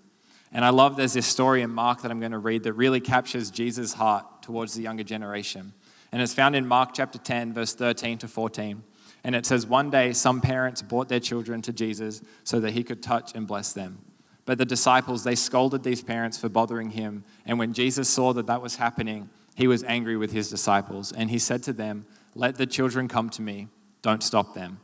And 0.54 0.64
I 0.64 0.70
love 0.70 0.96
there's 0.96 1.12
this 1.12 1.26
story 1.26 1.62
in 1.62 1.70
Mark 1.70 2.02
that 2.02 2.12
I'm 2.12 2.20
going 2.20 2.32
to 2.32 2.38
read 2.38 2.62
that 2.62 2.74
really 2.74 3.00
captures 3.00 3.50
Jesus' 3.50 3.92
heart 3.92 4.24
towards 4.40 4.74
the 4.74 4.82
younger 4.82 5.02
generation. 5.02 5.74
And 6.12 6.22
it's 6.22 6.32
found 6.32 6.54
in 6.54 6.66
Mark 6.66 6.90
chapter 6.94 7.18
10, 7.18 7.52
verse 7.52 7.74
13 7.74 8.18
to 8.18 8.28
14. 8.28 8.84
And 9.24 9.34
it 9.34 9.46
says, 9.46 9.66
One 9.66 9.90
day 9.90 10.12
some 10.12 10.40
parents 10.40 10.80
brought 10.80 11.08
their 11.08 11.18
children 11.18 11.60
to 11.62 11.72
Jesus 11.72 12.22
so 12.44 12.60
that 12.60 12.70
he 12.70 12.84
could 12.84 13.02
touch 13.02 13.34
and 13.34 13.48
bless 13.48 13.72
them. 13.72 13.98
But 14.46 14.58
the 14.58 14.64
disciples, 14.64 15.24
they 15.24 15.34
scolded 15.34 15.82
these 15.82 16.02
parents 16.02 16.38
for 16.38 16.48
bothering 16.48 16.90
him. 16.90 17.24
And 17.44 17.58
when 17.58 17.72
Jesus 17.72 18.08
saw 18.08 18.32
that 18.34 18.46
that 18.46 18.62
was 18.62 18.76
happening, 18.76 19.30
he 19.56 19.66
was 19.66 19.82
angry 19.82 20.16
with 20.16 20.30
his 20.30 20.50
disciples. 20.50 21.10
And 21.10 21.30
he 21.30 21.38
said 21.40 21.64
to 21.64 21.72
them, 21.72 22.06
Let 22.36 22.56
the 22.56 22.66
children 22.66 23.08
come 23.08 23.28
to 23.30 23.42
me, 23.42 23.66
don't 24.02 24.22
stop 24.22 24.54
them. 24.54 24.78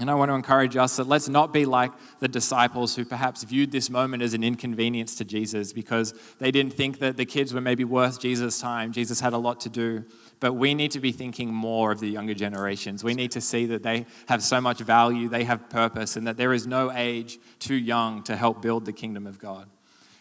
And 0.00 0.10
I 0.10 0.14
want 0.14 0.30
to 0.30 0.34
encourage 0.34 0.78
us 0.78 0.96
that 0.96 1.08
let's 1.08 1.28
not 1.28 1.52
be 1.52 1.66
like 1.66 1.92
the 2.20 2.26
disciples 2.26 2.96
who 2.96 3.04
perhaps 3.04 3.44
viewed 3.44 3.70
this 3.70 3.90
moment 3.90 4.22
as 4.22 4.32
an 4.32 4.42
inconvenience 4.42 5.14
to 5.16 5.26
Jesus 5.26 5.74
because 5.74 6.14
they 6.38 6.50
didn't 6.50 6.72
think 6.72 7.00
that 7.00 7.18
the 7.18 7.26
kids 7.26 7.52
were 7.52 7.60
maybe 7.60 7.84
worth 7.84 8.18
Jesus' 8.18 8.58
time. 8.58 8.92
Jesus 8.92 9.20
had 9.20 9.34
a 9.34 9.36
lot 9.36 9.60
to 9.60 9.68
do. 9.68 10.06
But 10.40 10.54
we 10.54 10.72
need 10.72 10.90
to 10.92 11.00
be 11.00 11.12
thinking 11.12 11.52
more 11.52 11.92
of 11.92 12.00
the 12.00 12.08
younger 12.08 12.32
generations. 12.32 13.04
We 13.04 13.12
need 13.12 13.32
to 13.32 13.42
see 13.42 13.66
that 13.66 13.82
they 13.82 14.06
have 14.26 14.42
so 14.42 14.58
much 14.58 14.78
value, 14.78 15.28
they 15.28 15.44
have 15.44 15.68
purpose, 15.68 16.16
and 16.16 16.26
that 16.26 16.38
there 16.38 16.54
is 16.54 16.66
no 16.66 16.90
age 16.90 17.38
too 17.58 17.74
young 17.74 18.22
to 18.22 18.36
help 18.36 18.62
build 18.62 18.86
the 18.86 18.94
kingdom 18.94 19.26
of 19.26 19.38
God. 19.38 19.68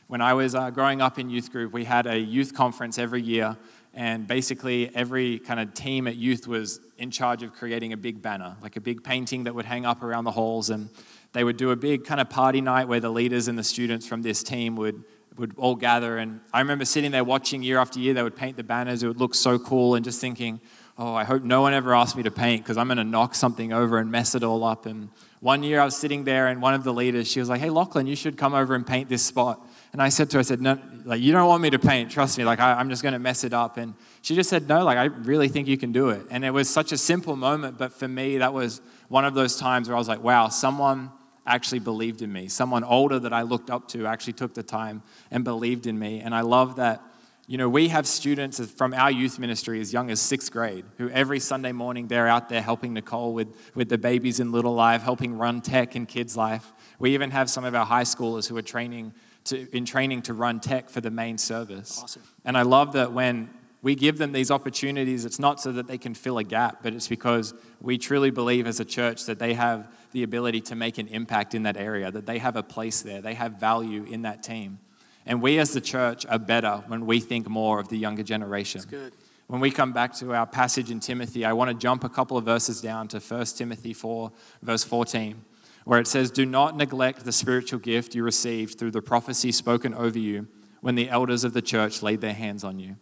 When 0.08 0.20
I 0.20 0.34
was 0.34 0.56
uh, 0.56 0.72
growing 0.72 1.02
up 1.02 1.20
in 1.20 1.30
youth 1.30 1.54
group, 1.54 1.72
we 1.72 1.86
had 1.86 2.06
a 2.06 2.18
youth 2.18 2.54
conference 2.54 2.98
every 2.98 3.22
year, 3.22 3.56
and 3.94 4.28
basically 4.28 4.92
every 4.96 5.40
kind 5.40 5.60
of 5.60 5.74
team 5.74 6.08
at 6.08 6.16
youth 6.16 6.48
was 6.48 6.80
in 6.98 7.12
charge 7.12 7.44
of 7.44 7.54
creating 7.54 7.94
a 7.94 7.98
big 7.98 8.22
banner, 8.22 8.56
like 8.62 8.76
a 8.76 8.82
big 8.82 9.04
painting 9.04 9.46
that 9.46 9.56
would 9.56 9.66
hang 9.66 9.86
up 9.86 10.04
around 10.04 10.24
the 10.26 10.32
halls, 10.32 10.70
and 10.70 10.90
they 11.34 11.44
would 11.44 11.58
do 11.58 11.72
a 11.72 11.76
big 11.76 12.06
kind 12.06 12.22
of 12.22 12.30
party 12.30 12.62
night 12.62 12.88
where 12.88 13.00
the 13.00 13.10
leaders 13.10 13.48
and 13.48 13.58
the 13.58 13.64
students 13.64 14.06
from 14.08 14.22
this 14.22 14.44
team 14.44 14.76
would 14.76 15.04
would 15.38 15.54
all 15.58 15.76
gather. 15.76 16.18
And 16.18 16.42
I 16.54 16.60
remember 16.60 16.86
sitting 16.86 17.12
there 17.12 17.24
watching 17.24 17.64
year 17.64 17.80
after 17.80 18.00
year, 18.00 18.14
they 18.14 18.24
would 18.24 18.36
paint 18.36 18.58
the 18.58 18.64
banners. 18.64 19.02
It 19.04 19.08
would 19.08 19.20
look 19.20 19.34
so 19.34 19.58
cool, 19.58 19.96
and 19.96 20.04
just 20.04 20.20
thinking, 20.22 20.60
oh, 20.98 21.16
I 21.16 21.24
hope 21.24 21.44
no 21.44 21.62
one 21.62 21.74
ever 21.74 21.96
asks 21.96 22.16
me 22.16 22.24
to 22.24 22.32
paint 22.32 22.64
because 22.64 22.78
I'm 22.78 22.88
going 22.88 22.98
to 22.98 23.04
knock 23.04 23.34
something 23.34 23.72
over 23.72 23.98
and 23.98 24.12
mess 24.12 24.36
it 24.36 24.44
all 24.44 24.64
up. 24.64 24.86
And 24.86 25.10
one 25.40 25.64
year 25.64 25.80
I 25.80 25.86
was 25.86 25.96
sitting 25.96 26.26
there, 26.26 26.48
and 26.48 26.62
one 26.62 26.74
of 26.74 26.84
the 26.84 26.94
leaders, 26.94 27.32
she 27.32 27.40
was 27.40 27.48
like, 27.48 27.62
hey, 27.62 27.70
Lachlan, 27.70 28.06
you 28.06 28.16
should 28.16 28.38
come 28.38 28.54
over 28.54 28.76
and 28.76 28.86
paint 28.86 29.08
this 29.08 29.24
spot. 29.24 29.66
And 29.92 30.02
I 30.02 30.10
said 30.10 30.30
to 30.32 30.38
her, 30.38 30.40
I 30.40 30.44
said, 30.44 30.62
no, 30.62 30.80
like, 31.04 31.22
you 31.22 31.32
don't 31.32 31.48
want 31.48 31.64
me 31.64 31.72
to 31.72 31.80
paint, 31.80 32.12
trust 32.12 32.38
me, 32.38 32.46
like, 32.46 32.60
I, 32.60 32.80
am 32.80 32.90
just 32.90 33.02
going 33.02 33.14
to 33.14 33.20
mess 33.20 33.44
it 33.44 33.54
up. 33.54 33.78
And 33.78 33.96
she 34.22 34.36
just 34.36 34.50
said, 34.50 34.68
no, 34.68 34.84
like, 34.84 34.98
I 34.98 35.06
really 35.06 35.48
think 35.48 35.68
you 35.68 35.78
can 35.78 35.92
do 35.92 36.10
it. 36.10 36.28
And 36.30 36.46
it 36.46 36.52
was 36.52 36.70
such 36.70 36.92
a 36.92 36.98
simple 36.98 37.36
moment, 37.36 37.78
but 37.78 37.92
for 37.94 38.08
me, 38.08 38.38
that 38.38 38.54
was 38.54 38.82
one 39.08 39.26
of 39.26 39.34
those 39.34 39.58
times 39.58 39.88
where 39.88 39.96
I 39.96 40.00
was 40.00 40.08
like, 40.08 40.22
wow, 40.22 40.50
someone 40.50 41.12
actually 41.48 41.80
believed 41.80 42.22
in 42.22 42.32
me. 42.32 42.48
Someone 42.48 42.84
older 42.84 43.20
that 43.20 43.34
I 43.34 43.42
looked 43.42 43.70
up 43.72 43.88
to 43.90 44.06
actually 44.06 44.34
took 44.34 44.54
the 44.54 44.64
time 44.64 45.02
and 45.32 45.44
believed 45.44 45.88
in 45.88 45.98
me. 45.98 46.20
And 46.20 46.36
I 46.36 46.42
love 46.42 46.76
that, 46.76 47.02
you 47.48 47.58
know, 47.58 47.68
we 47.68 47.88
have 47.88 48.06
students 48.06 48.64
from 48.72 48.94
our 48.94 49.10
youth 49.10 49.40
ministry 49.40 49.82
as 49.82 49.92
young 49.92 50.12
as 50.12 50.22
sixth 50.22 50.52
grade 50.52 50.86
who 51.00 51.10
every 51.10 51.40
Sunday 51.40 51.72
morning 51.72 52.08
they're 52.08 52.28
out 52.28 52.48
there 52.50 52.62
helping 52.62 52.94
Nicole 52.94 53.34
with, 53.34 53.48
with 53.74 53.90
the 53.90 53.98
babies 53.98 54.40
in 54.40 54.52
Little 54.52 54.76
Life, 54.76 55.02
helping 55.02 55.36
run 55.36 55.62
tech 55.62 55.96
in 55.96 56.06
Kids 56.06 56.38
Life. 56.38 56.72
We 57.00 57.16
even 57.16 57.32
have 57.32 57.50
some 57.50 57.66
of 57.66 57.74
our 57.74 57.86
high 57.86 58.04
schoolers 58.04 58.48
who 58.48 58.56
are 58.56 58.62
training 58.62 59.14
to, 59.50 59.68
in 59.76 59.86
training 59.86 60.24
to 60.24 60.34
run 60.34 60.60
tech 60.60 60.90
for 60.90 61.02
the 61.02 61.12
main 61.12 61.38
service. 61.38 62.00
Awesome. 62.02 62.24
And 62.46 62.58
I 62.58 62.64
love 62.64 62.94
that 62.94 63.14
when 63.14 63.50
we 63.82 63.96
give 63.96 64.18
them 64.18 64.32
these 64.32 64.52
opportunities, 64.52 65.26
it's 65.26 65.40
not 65.40 65.62
so 65.62 65.72
that 65.72 65.88
they 65.88 65.98
can 65.98 66.14
fill 66.14 66.38
a 66.38 66.44
gap, 66.44 66.80
but 66.84 66.94
it's 66.94 67.08
because 67.08 67.54
we 67.82 67.98
truly 67.98 68.30
believe 68.30 68.68
as 68.68 68.80
a 68.80 68.86
church 68.86 69.26
that 69.26 69.40
they 69.40 69.54
have 69.54 69.88
the 70.12 70.24
ability 70.24 70.62
to 70.62 70.76
make 70.76 70.98
an 70.98 71.08
impact 71.08 71.54
in 71.54 71.64
that 71.64 71.78
area, 71.78 72.12
that 72.12 72.26
they 72.26 72.40
have 72.40 72.56
a 72.56 72.64
place 72.64 73.02
there, 73.02 73.22
they 73.22 73.36
have 73.36 73.54
value 73.54 74.04
in 74.04 74.24
that 74.24 74.44
team. 74.44 74.80
And 75.26 75.42
we 75.42 75.60
as 75.60 75.74
the 75.74 75.82
church 75.82 76.26
are 76.26 76.40
better 76.40 76.84
when 76.88 77.06
we 77.06 77.20
think 77.20 77.48
more 77.48 77.80
of 77.80 77.88
the 77.90 77.98
younger 77.98 78.24
generation. 78.24 78.80
That's 78.80 78.90
good. 78.90 79.14
When 79.48 79.62
we 79.62 79.72
come 79.72 79.94
back 79.94 80.14
to 80.16 80.34
our 80.34 80.46
passage 80.46 80.92
in 80.92 81.00
Timothy, 81.00 81.46
I 81.46 81.54
want 81.54 81.70
to 81.70 81.74
jump 81.76 82.04
a 82.04 82.10
couple 82.10 82.38
of 82.38 82.46
verses 82.46 82.82
down 82.82 83.08
to 83.10 83.20
1 83.20 83.46
Timothy 83.46 83.94
4, 83.94 84.32
verse 84.62 84.84
14, 84.84 85.42
where 85.90 86.00
it 86.00 86.06
says, 86.06 86.30
Do 86.30 86.46
not 86.46 86.78
neglect 86.78 87.26
the 87.26 87.32
spiritual 87.32 87.80
gift 87.80 88.14
you 88.14 88.22
received 88.24 88.78
through 88.78 88.92
the 88.92 89.02
prophecy 89.02 89.52
spoken 89.52 89.96
over 89.96 90.20
you 90.20 90.48
when 90.82 90.94
the 90.94 91.10
elders 91.10 91.44
of 91.44 91.54
the 91.54 91.64
church 91.64 92.04
laid 92.04 92.22
their 92.22 92.36
hands 92.36 92.64
on 92.64 92.78
you. 92.78 92.96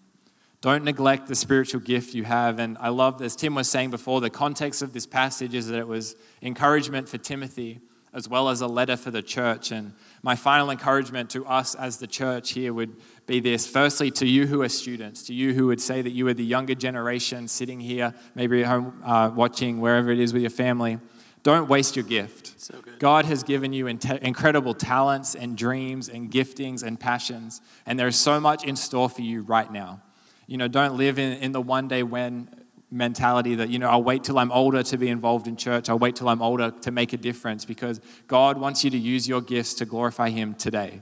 Don't 0.62 0.86
neglect 0.86 1.28
the 1.28 1.36
spiritual 1.36 1.82
gift 1.82 2.16
you 2.16 2.24
have. 2.24 2.60
And 2.60 2.78
I 2.78 2.88
love, 2.88 3.22
as 3.22 3.36
Tim 3.36 3.56
was 3.56 3.70
saying 3.70 3.90
before, 3.90 4.22
the 4.22 4.30
context 4.30 4.82
of 4.82 4.94
this 4.94 5.06
passage 5.06 5.54
is 5.54 5.68
that 5.68 5.78
it 5.78 5.88
was 5.90 6.16
encouragement 6.42 7.10
for 7.10 7.18
Timothy 7.18 7.82
as 8.14 8.30
well 8.30 8.48
as 8.48 8.62
a 8.62 8.68
letter 8.68 8.96
for 8.96 9.12
the 9.12 9.22
church. 9.22 9.72
And 9.72 9.92
my 10.24 10.38
final 10.38 10.72
encouragement 10.72 11.30
to 11.32 11.46
us 11.46 11.76
as 11.76 11.98
the 11.98 12.08
church 12.08 12.52
here 12.54 12.74
would 12.74 12.96
be 13.26 13.42
this 13.42 13.68
firstly, 13.68 14.12
to 14.12 14.26
you 14.26 14.48
who 14.48 14.62
are 14.62 14.70
students, 14.70 15.24
to 15.24 15.34
you 15.34 15.54
who 15.54 15.68
would 15.68 15.82
say 15.82 16.02
that 16.02 16.12
you 16.12 16.26
are 16.30 16.34
the 16.34 16.46
younger 16.46 16.74
generation 16.74 17.50
sitting 17.50 17.82
here, 17.82 18.14
maybe 18.34 18.64
at 18.64 18.68
home 18.68 19.02
uh, 19.04 19.30
watching 19.36 19.82
wherever 19.82 20.10
it 20.10 20.20
is 20.20 20.32
with 20.32 20.42
your 20.42 20.52
family. 20.52 21.00
Don't 21.48 21.70
waste 21.70 21.96
your 21.96 22.04
gift. 22.04 22.60
So 22.60 22.76
God 23.00 23.24
has 23.24 23.42
given 23.42 23.72
you 23.72 23.88
incredible 23.88 24.74
talents 24.74 25.34
and 25.34 25.58
dreams 25.58 26.10
and 26.10 26.30
giftings 26.30 26.84
and 26.84 27.00
passions, 27.00 27.62
and 27.86 27.98
there 27.98 28.10
is 28.10 28.18
so 28.18 28.42
much 28.42 28.66
in 28.66 28.76
store 28.76 29.08
for 29.08 29.22
you 29.22 29.44
right 29.44 29.72
now. 29.72 30.02
You 30.46 30.58
know, 30.58 30.68
don't 30.68 30.98
live 30.98 31.18
in, 31.18 31.38
in 31.38 31.54
the 31.54 31.62
one 31.62 31.88
day 31.88 32.04
when 32.04 32.50
mentality 32.92 33.56
that, 33.56 33.70
you 33.70 33.80
know, 33.80 33.88
I'll 33.88 34.04
wait 34.04 34.26
till 34.26 34.38
I'm 34.38 34.52
older 34.52 34.84
to 34.84 34.98
be 34.98 35.08
involved 35.08 35.48
in 35.48 35.56
church. 35.56 35.88
I'll 35.88 35.98
wait 35.98 36.18
till 36.18 36.28
I'm 36.28 36.42
older 36.42 36.70
to 36.82 36.92
make 36.92 37.14
a 37.14 37.18
difference 37.18 37.64
because 37.64 38.02
God 38.28 38.58
wants 38.58 38.84
you 38.84 38.90
to 38.90 38.98
use 38.98 39.26
your 39.26 39.40
gifts 39.40 39.76
to 39.76 39.86
glorify 39.86 40.32
Him 40.32 40.54
today. 40.54 41.02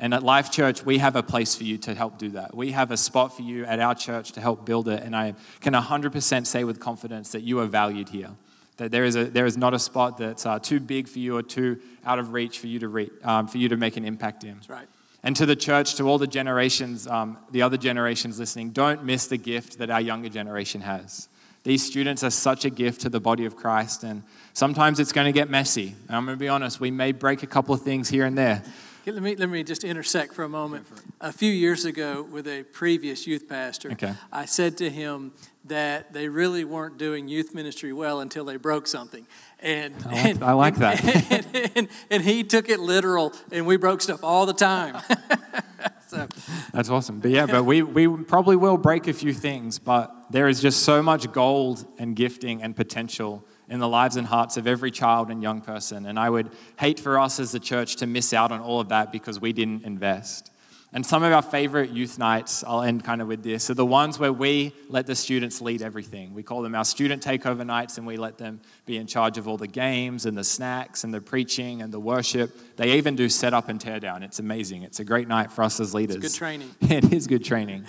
And 0.00 0.12
at 0.12 0.24
Life 0.24 0.50
Church, 0.50 0.84
we 0.84 0.98
have 0.98 1.14
a 1.14 1.22
place 1.22 1.54
for 1.54 1.62
you 1.62 1.78
to 1.78 1.94
help 1.94 2.18
do 2.18 2.30
that. 2.30 2.56
We 2.56 2.72
have 2.72 2.90
a 2.90 2.96
spot 2.96 3.36
for 3.36 3.42
you 3.42 3.64
at 3.64 3.78
our 3.78 3.94
church 3.94 4.32
to 4.32 4.40
help 4.40 4.66
build 4.66 4.88
it. 4.88 5.04
And 5.04 5.14
I 5.14 5.34
can 5.60 5.74
100% 5.74 6.44
say 6.44 6.64
with 6.64 6.80
confidence 6.80 7.30
that 7.30 7.42
you 7.42 7.60
are 7.60 7.66
valued 7.66 8.08
here. 8.08 8.30
That 8.76 8.90
there 8.90 9.04
is, 9.04 9.16
a, 9.16 9.24
there 9.24 9.46
is 9.46 9.56
not 9.56 9.72
a 9.72 9.78
spot 9.78 10.18
that's 10.18 10.44
uh, 10.44 10.58
too 10.58 10.80
big 10.80 11.08
for 11.08 11.18
you 11.18 11.36
or 11.36 11.42
too 11.42 11.80
out 12.04 12.18
of 12.18 12.32
reach 12.32 12.58
for 12.58 12.66
you 12.66 12.78
to, 12.80 12.88
re- 12.88 13.10
um, 13.24 13.48
for 13.48 13.58
you 13.58 13.68
to 13.70 13.76
make 13.76 13.96
an 13.96 14.04
impact 14.04 14.44
in. 14.44 14.54
That's 14.54 14.68
right. 14.68 14.88
And 15.22 15.34
to 15.36 15.46
the 15.46 15.56
church, 15.56 15.94
to 15.96 16.04
all 16.04 16.18
the 16.18 16.26
generations, 16.26 17.06
um, 17.06 17.38
the 17.50 17.62
other 17.62 17.76
generations 17.76 18.38
listening, 18.38 18.70
don't 18.70 19.02
miss 19.02 19.26
the 19.26 19.38
gift 19.38 19.78
that 19.78 19.90
our 19.90 20.00
younger 20.00 20.28
generation 20.28 20.82
has. 20.82 21.28
These 21.64 21.84
students 21.84 22.22
are 22.22 22.30
such 22.30 22.64
a 22.64 22.70
gift 22.70 23.00
to 23.00 23.08
the 23.08 23.18
body 23.18 23.44
of 23.44 23.56
Christ, 23.56 24.04
and 24.04 24.22
sometimes 24.52 25.00
it's 25.00 25.10
going 25.10 25.24
to 25.24 25.32
get 25.32 25.50
messy. 25.50 25.96
And 26.06 26.16
I'm 26.16 26.24
going 26.24 26.36
to 26.36 26.40
be 26.40 26.48
honest, 26.48 26.78
we 26.78 26.92
may 26.92 27.10
break 27.10 27.42
a 27.42 27.48
couple 27.48 27.74
of 27.74 27.82
things 27.82 28.08
here 28.08 28.24
and 28.24 28.38
there. 28.38 28.62
Let 29.04 29.22
me, 29.22 29.34
let 29.34 29.48
me 29.48 29.64
just 29.64 29.82
intersect 29.82 30.32
for 30.32 30.44
a 30.44 30.48
moment. 30.48 30.86
A 31.20 31.32
few 31.32 31.50
years 31.50 31.84
ago, 31.84 32.22
with 32.22 32.46
a 32.46 32.62
previous 32.62 33.26
youth 33.26 33.48
pastor, 33.48 33.92
okay. 33.92 34.14
I 34.32 34.44
said 34.44 34.76
to 34.78 34.90
him 34.90 35.32
that 35.68 36.12
they 36.12 36.28
really 36.28 36.64
weren't 36.64 36.98
doing 36.98 37.28
youth 37.28 37.54
ministry 37.54 37.92
well 37.92 38.20
until 38.20 38.44
they 38.44 38.56
broke 38.56 38.86
something. 38.86 39.26
And 39.60 39.94
I 40.04 40.08
like, 40.08 40.24
and, 40.26 40.44
I 40.44 40.52
like 40.52 40.76
that. 40.76 41.04
And, 41.30 41.70
and, 41.76 41.88
and, 42.10 42.22
he 42.22 42.44
took 42.44 42.68
it 42.68 42.78
literal, 42.78 43.32
and 43.50 43.66
we 43.66 43.76
broke 43.76 44.02
stuff 44.02 44.22
all 44.22 44.46
the 44.46 44.52
time. 44.52 45.02
so. 46.08 46.28
That's 46.72 46.88
awesome. 46.88 47.20
But 47.20 47.30
yeah, 47.30 47.46
but 47.46 47.64
we, 47.64 47.82
we 47.82 48.06
probably 48.24 48.56
will 48.56 48.76
break 48.76 49.08
a 49.08 49.12
few 49.12 49.32
things, 49.32 49.78
but 49.78 50.14
there 50.30 50.48
is 50.48 50.60
just 50.60 50.82
so 50.82 51.02
much 51.02 51.30
gold 51.32 51.86
and 51.98 52.14
gifting 52.14 52.62
and 52.62 52.76
potential 52.76 53.44
in 53.68 53.80
the 53.80 53.88
lives 53.88 54.16
and 54.16 54.26
hearts 54.26 54.56
of 54.56 54.66
every 54.66 54.90
child 54.90 55.30
and 55.30 55.42
young 55.42 55.60
person. 55.60 56.06
And 56.06 56.18
I 56.18 56.30
would 56.30 56.50
hate 56.78 57.00
for 57.00 57.18
us 57.18 57.40
as 57.40 57.54
a 57.54 57.60
church 57.60 57.96
to 57.96 58.06
miss 58.06 58.32
out 58.32 58.52
on 58.52 58.60
all 58.60 58.80
of 58.80 58.90
that 58.90 59.10
because 59.10 59.40
we 59.40 59.52
didn't 59.52 59.84
invest. 59.84 60.50
And 60.96 61.04
some 61.04 61.22
of 61.22 61.30
our 61.30 61.42
favorite 61.42 61.90
youth 61.90 62.18
nights, 62.18 62.64
I'll 62.66 62.80
end 62.80 63.04
kind 63.04 63.20
of 63.20 63.28
with 63.28 63.42
this, 63.42 63.68
are 63.68 63.74
the 63.74 63.84
ones 63.84 64.18
where 64.18 64.32
we 64.32 64.72
let 64.88 65.06
the 65.06 65.14
students 65.14 65.60
lead 65.60 65.82
everything. 65.82 66.32
We 66.32 66.42
call 66.42 66.62
them 66.62 66.74
our 66.74 66.86
student 66.86 67.22
takeover 67.22 67.66
nights, 67.66 67.98
and 67.98 68.06
we 68.06 68.16
let 68.16 68.38
them 68.38 68.62
be 68.86 68.96
in 68.96 69.06
charge 69.06 69.36
of 69.36 69.46
all 69.46 69.58
the 69.58 69.66
games 69.66 70.24
and 70.24 70.38
the 70.38 70.42
snacks 70.42 71.04
and 71.04 71.12
the 71.12 71.20
preaching 71.20 71.82
and 71.82 71.92
the 71.92 72.00
worship. 72.00 72.76
They 72.78 72.92
even 72.92 73.14
do 73.14 73.28
set 73.28 73.52
up 73.52 73.68
and 73.68 73.78
tear 73.78 74.00
down. 74.00 74.22
It's 74.22 74.38
amazing. 74.38 74.84
It's 74.84 74.98
a 74.98 75.04
great 75.04 75.28
night 75.28 75.52
for 75.52 75.64
us 75.64 75.80
as 75.80 75.92
leaders. 75.92 76.16
It's 76.16 76.32
good 76.32 76.38
training. 76.38 76.74
it 76.80 77.12
is 77.12 77.26
good 77.26 77.44
training. 77.44 77.84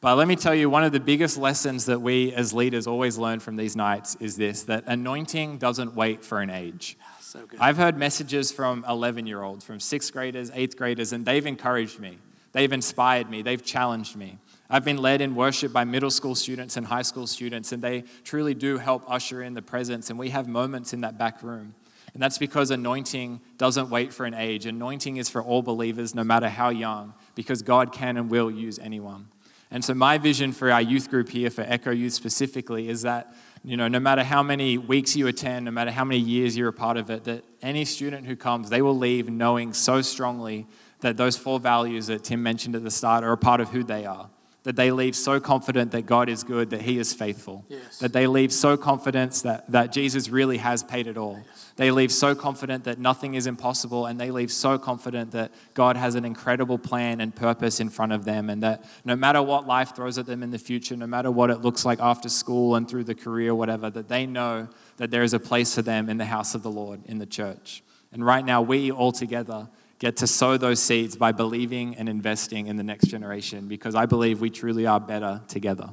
But 0.00 0.14
let 0.14 0.28
me 0.28 0.36
tell 0.36 0.54
you, 0.54 0.70
one 0.70 0.84
of 0.84 0.92
the 0.92 1.00
biggest 1.00 1.36
lessons 1.38 1.86
that 1.86 2.00
we 2.00 2.32
as 2.32 2.54
leaders 2.54 2.86
always 2.86 3.18
learn 3.18 3.40
from 3.40 3.56
these 3.56 3.74
nights 3.74 4.16
is 4.20 4.36
this 4.36 4.62
that 4.64 4.84
anointing 4.86 5.58
doesn't 5.58 5.96
wait 5.96 6.24
for 6.24 6.40
an 6.40 6.50
age. 6.50 6.96
Ah, 7.02 7.16
so 7.18 7.40
I've 7.58 7.76
heard 7.76 7.96
messages 7.96 8.52
from 8.52 8.84
11 8.88 9.26
year 9.26 9.42
olds, 9.42 9.64
from 9.64 9.80
sixth 9.80 10.12
graders, 10.12 10.52
eighth 10.54 10.76
graders, 10.76 11.12
and 11.12 11.26
they've 11.26 11.44
encouraged 11.44 11.98
me. 11.98 12.18
They've 12.52 12.72
inspired 12.72 13.30
me, 13.30 13.42
they've 13.42 13.64
challenged 13.64 14.16
me. 14.16 14.38
I've 14.68 14.84
been 14.84 14.98
led 14.98 15.20
in 15.20 15.34
worship 15.34 15.72
by 15.72 15.84
middle 15.84 16.10
school 16.10 16.34
students 16.34 16.76
and 16.76 16.86
high 16.86 17.02
school 17.02 17.26
students, 17.26 17.72
and 17.72 17.82
they 17.82 18.04
truly 18.24 18.54
do 18.54 18.78
help 18.78 19.04
usher 19.06 19.42
in 19.42 19.52
the 19.52 19.60
presence. 19.60 20.08
And 20.08 20.18
we 20.18 20.30
have 20.30 20.48
moments 20.48 20.94
in 20.94 21.02
that 21.02 21.18
back 21.18 21.42
room. 21.42 21.74
And 22.14 22.22
that's 22.22 22.38
because 22.38 22.70
anointing 22.70 23.40
doesn't 23.58 23.90
wait 23.90 24.12
for 24.12 24.26
an 24.26 24.34
age. 24.34 24.66
Anointing 24.66 25.16
is 25.16 25.28
for 25.28 25.42
all 25.42 25.62
believers, 25.62 26.14
no 26.14 26.24
matter 26.24 26.48
how 26.48 26.68
young, 26.68 27.14
because 27.34 27.62
God 27.62 27.92
can 27.92 28.16
and 28.16 28.30
will 28.30 28.50
use 28.50 28.78
anyone. 28.78 29.28
And 29.70 29.82
so, 29.82 29.94
my 29.94 30.18
vision 30.18 30.52
for 30.52 30.70
our 30.70 30.82
youth 30.82 31.08
group 31.08 31.30
here, 31.30 31.48
for 31.48 31.62
Echo 31.62 31.90
Youth 31.90 32.12
specifically, 32.12 32.90
is 32.90 33.02
that 33.02 33.34
you 33.64 33.76
know, 33.76 33.86
no 33.86 34.00
matter 34.00 34.24
how 34.24 34.42
many 34.42 34.76
weeks 34.76 35.14
you 35.14 35.28
attend, 35.28 35.66
no 35.66 35.70
matter 35.70 35.92
how 35.92 36.04
many 36.04 36.20
years 36.20 36.56
you're 36.56 36.68
a 36.68 36.72
part 36.72 36.96
of 36.96 37.10
it, 37.10 37.24
that 37.24 37.44
any 37.62 37.84
student 37.84 38.26
who 38.26 38.34
comes, 38.34 38.70
they 38.70 38.82
will 38.82 38.98
leave 38.98 39.30
knowing 39.30 39.72
so 39.72 40.02
strongly 40.02 40.66
that 41.02 41.16
those 41.16 41.36
four 41.36 41.60
values 41.60 42.08
that 42.08 42.24
Tim 42.24 42.42
mentioned 42.42 42.74
at 42.74 42.82
the 42.82 42.90
start 42.90 43.22
are 43.22 43.32
a 43.32 43.38
part 43.38 43.60
of 43.60 43.68
who 43.68 43.84
they 43.84 44.04
are 44.06 44.28
that 44.64 44.76
they 44.76 44.92
leave 44.92 45.16
so 45.16 45.40
confident 45.40 45.90
that 45.90 46.06
God 46.06 46.28
is 46.28 46.44
good, 46.44 46.70
that 46.70 46.82
He 46.82 46.98
is 46.98 47.12
faithful. 47.12 47.64
Yes. 47.68 47.98
That 47.98 48.12
they 48.12 48.26
leave 48.26 48.52
so 48.52 48.76
confident 48.76 49.32
that, 49.42 49.70
that 49.72 49.92
Jesus 49.92 50.28
really 50.28 50.58
has 50.58 50.82
paid 50.82 51.06
it 51.06 51.16
all. 51.16 51.42
Yes. 51.44 51.72
They 51.76 51.90
leave 51.90 52.12
so 52.12 52.34
confident 52.34 52.84
that 52.84 52.98
nothing 52.98 53.34
is 53.34 53.46
impossible, 53.46 54.06
and 54.06 54.20
they 54.20 54.30
leave 54.30 54.52
so 54.52 54.78
confident 54.78 55.32
that 55.32 55.50
God 55.74 55.96
has 55.96 56.14
an 56.14 56.24
incredible 56.24 56.78
plan 56.78 57.20
and 57.20 57.34
purpose 57.34 57.80
in 57.80 57.88
front 57.88 58.12
of 58.12 58.24
them, 58.24 58.48
and 58.50 58.62
that 58.62 58.84
no 59.04 59.16
matter 59.16 59.42
what 59.42 59.66
life 59.66 59.96
throws 59.96 60.18
at 60.18 60.26
them 60.26 60.42
in 60.42 60.50
the 60.50 60.58
future, 60.58 60.96
no 60.96 61.06
matter 61.06 61.30
what 61.30 61.50
it 61.50 61.60
looks 61.60 61.84
like 61.84 61.98
after 62.00 62.28
school 62.28 62.76
and 62.76 62.88
through 62.88 63.04
the 63.04 63.14
career, 63.14 63.54
whatever, 63.54 63.90
that 63.90 64.08
they 64.08 64.26
know 64.26 64.68
that 64.98 65.10
there 65.10 65.22
is 65.22 65.34
a 65.34 65.40
place 65.40 65.74
for 65.74 65.82
them 65.82 66.08
in 66.08 66.18
the 66.18 66.26
house 66.26 66.54
of 66.54 66.62
the 66.62 66.70
Lord, 66.70 67.00
in 67.06 67.18
the 67.18 67.26
church. 67.26 67.82
And 68.12 68.24
right 68.24 68.44
now, 68.44 68.62
we 68.62 68.92
all 68.92 69.10
together 69.10 69.68
get 70.02 70.16
to 70.16 70.26
sow 70.26 70.56
those 70.56 70.82
seeds 70.82 71.14
by 71.14 71.30
believing 71.30 71.94
and 71.94 72.08
investing 72.08 72.66
in 72.66 72.76
the 72.76 72.82
next 72.82 73.06
generation 73.06 73.68
because 73.68 73.94
I 73.94 74.04
believe 74.04 74.40
we 74.40 74.50
truly 74.50 74.84
are 74.84 74.98
better 74.98 75.40
together. 75.46 75.90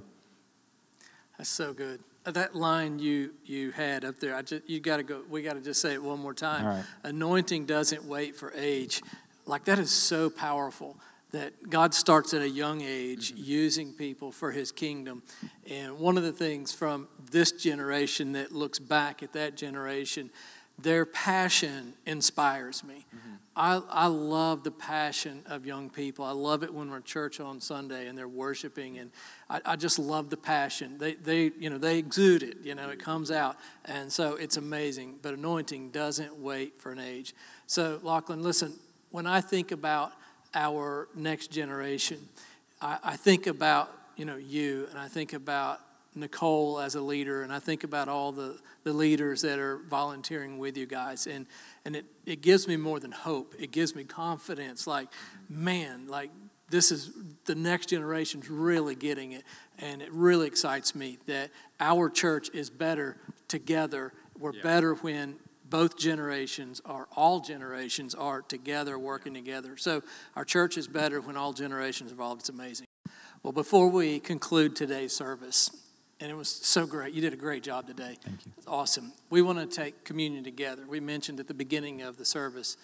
That's 1.37 1.47
so 1.47 1.73
good. 1.73 1.99
Uh, 2.25 2.31
that 2.31 2.55
line 2.55 2.97
you 2.97 3.35
you 3.45 3.69
had 3.69 4.03
up 4.03 4.19
there, 4.19 4.35
I 4.35 4.41
just 4.41 4.67
you 4.67 4.79
got 4.79 4.97
to 4.97 5.03
go. 5.03 5.21
We 5.29 5.43
got 5.43 5.53
to 5.53 5.61
just 5.61 5.79
say 5.79 5.93
it 5.93 6.01
one 6.01 6.19
more 6.19 6.33
time. 6.33 6.83
Anointing 7.03 7.67
doesn't 7.67 8.03
wait 8.03 8.35
for 8.35 8.51
age. 8.55 9.03
Like 9.45 9.65
that 9.65 9.77
is 9.77 9.91
so 9.91 10.31
powerful 10.31 10.97
that 11.31 11.69
God 11.69 11.93
starts 11.93 12.33
at 12.33 12.41
a 12.41 12.49
young 12.49 12.81
age 12.81 13.31
mm-hmm. 13.31 13.43
using 13.43 13.93
people 13.93 14.31
for 14.31 14.51
his 14.51 14.71
kingdom. 14.71 15.21
And 15.69 15.99
one 15.99 16.17
of 16.17 16.23
the 16.23 16.31
things 16.31 16.71
from 16.71 17.07
this 17.29 17.51
generation 17.51 18.31
that 18.31 18.51
looks 18.51 18.79
back 18.79 19.21
at 19.21 19.33
that 19.33 19.55
generation, 19.55 20.31
their 20.81 21.05
passion 21.05 21.93
inspires 22.05 22.83
me. 22.83 23.05
Mm-hmm. 23.15 23.35
I, 23.55 23.81
I 23.89 24.07
love 24.07 24.63
the 24.63 24.71
passion 24.71 25.43
of 25.47 25.65
young 25.65 25.89
people. 25.89 26.23
I 26.23 26.31
love 26.31 26.63
it 26.63 26.73
when 26.73 26.89
we're 26.89 26.97
at 26.97 27.05
church 27.05 27.41
on 27.41 27.59
Sunday 27.59 28.07
and 28.07 28.17
they're 28.17 28.27
worshiping, 28.27 28.97
and 28.99 29.11
I, 29.49 29.59
I 29.65 29.75
just 29.75 29.99
love 29.99 30.29
the 30.29 30.37
passion. 30.37 30.97
They, 30.97 31.15
they, 31.15 31.51
you 31.59 31.69
know, 31.69 31.77
they 31.77 31.97
exude 31.97 32.43
it. 32.43 32.57
You 32.63 32.75
know, 32.75 32.89
it 32.89 32.99
comes 32.99 33.31
out, 33.31 33.57
and 33.83 34.11
so 34.11 34.35
it's 34.35 34.55
amazing. 34.55 35.19
But 35.21 35.33
anointing 35.33 35.89
doesn't 35.89 36.37
wait 36.37 36.79
for 36.79 36.91
an 36.91 36.99
age. 36.99 37.33
So, 37.67 37.99
Lachlan, 38.01 38.43
listen. 38.43 38.73
When 39.11 39.25
I 39.25 39.41
think 39.41 39.71
about 39.71 40.13
our 40.53 41.07
next 41.15 41.47
generation, 41.51 42.19
I, 42.79 42.99
I 43.03 43.15
think 43.17 43.47
about 43.47 43.91
you 44.15 44.23
know 44.23 44.37
you, 44.37 44.87
and 44.89 44.99
I 44.99 45.07
think 45.07 45.33
about 45.33 45.81
Nicole 46.15 46.79
as 46.79 46.95
a 46.95 47.01
leader, 47.01 47.43
and 47.43 47.53
I 47.53 47.59
think 47.59 47.83
about 47.83 48.09
all 48.09 48.31
the, 48.31 48.59
the 48.83 48.93
leaders 48.93 49.41
that 49.43 49.59
are 49.59 49.77
volunteering 49.77 50.57
with 50.57 50.77
you 50.77 50.85
guys. 50.85 51.27
And, 51.27 51.45
and 51.85 51.95
it, 51.95 52.05
it 52.25 52.41
gives 52.41 52.67
me 52.67 52.77
more 52.77 52.99
than 52.99 53.11
hope. 53.11 53.55
It 53.59 53.71
gives 53.71 53.95
me 53.95 54.03
confidence. 54.03 54.87
Like, 54.87 55.09
man, 55.49 56.07
like 56.07 56.31
this 56.69 56.91
is 56.91 57.11
the 57.45 57.55
next 57.55 57.89
generation's 57.89 58.49
really 58.49 58.95
getting 58.95 59.33
it. 59.33 59.43
And 59.77 60.01
it 60.01 60.11
really 60.11 60.47
excites 60.47 60.95
me 60.95 61.19
that 61.27 61.51
our 61.79 62.09
church 62.09 62.49
is 62.53 62.69
better 62.69 63.17
together. 63.47 64.13
We're 64.37 64.53
yeah. 64.53 64.63
better 64.63 64.93
when 64.95 65.37
both 65.69 65.97
generations 65.97 66.81
or 66.85 67.07
all 67.15 67.39
generations 67.39 68.15
are 68.15 68.41
together 68.41 68.97
working 68.97 69.33
together. 69.33 69.77
So 69.77 70.01
our 70.35 70.43
church 70.43 70.77
is 70.77 70.87
better 70.87 71.21
when 71.21 71.37
all 71.37 71.53
generations 71.53 72.09
are 72.09 72.13
involved. 72.13 72.41
It's 72.41 72.49
amazing. 72.49 72.87
Well, 73.43 73.53
before 73.53 73.89
we 73.89 74.19
conclude 74.19 74.75
today's 74.75 75.15
service, 75.15 75.71
and 76.19 76.29
it 76.29 76.35
was 76.35 76.49
so 76.49 76.85
great. 76.85 77.13
You 77.13 77.21
did 77.21 77.33
a 77.33 77.37
great 77.37 77.63
job 77.63 77.87
today. 77.87 78.17
Thank 78.21 78.45
you. 78.45 78.51
It's 78.57 78.67
awesome. 78.67 79.13
We 79.29 79.41
want 79.41 79.59
to 79.59 79.65
take 79.65 80.03
communion 80.03 80.43
together. 80.43 80.83
We 80.87 80.99
mentioned 80.99 81.39
at 81.39 81.47
the 81.47 81.53
beginning 81.53 82.01
of 82.01 82.17
the 82.17 82.25
service 82.25 82.77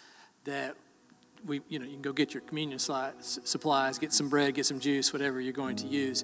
that 0.45 0.75
we, 1.45 1.61
you 1.67 1.79
know, 1.79 1.85
you 1.85 1.93
can 1.93 2.01
go 2.01 2.13
get 2.13 2.33
your 2.33 2.41
communion 2.41 2.79
supplies, 2.79 3.99
get 3.99 4.13
some 4.13 4.29
bread, 4.29 4.55
get 4.55 4.65
some 4.65 4.79
juice, 4.79 5.11
whatever 5.13 5.39
you're 5.39 5.53
going 5.53 5.75
to 5.77 5.87
use, 5.87 6.23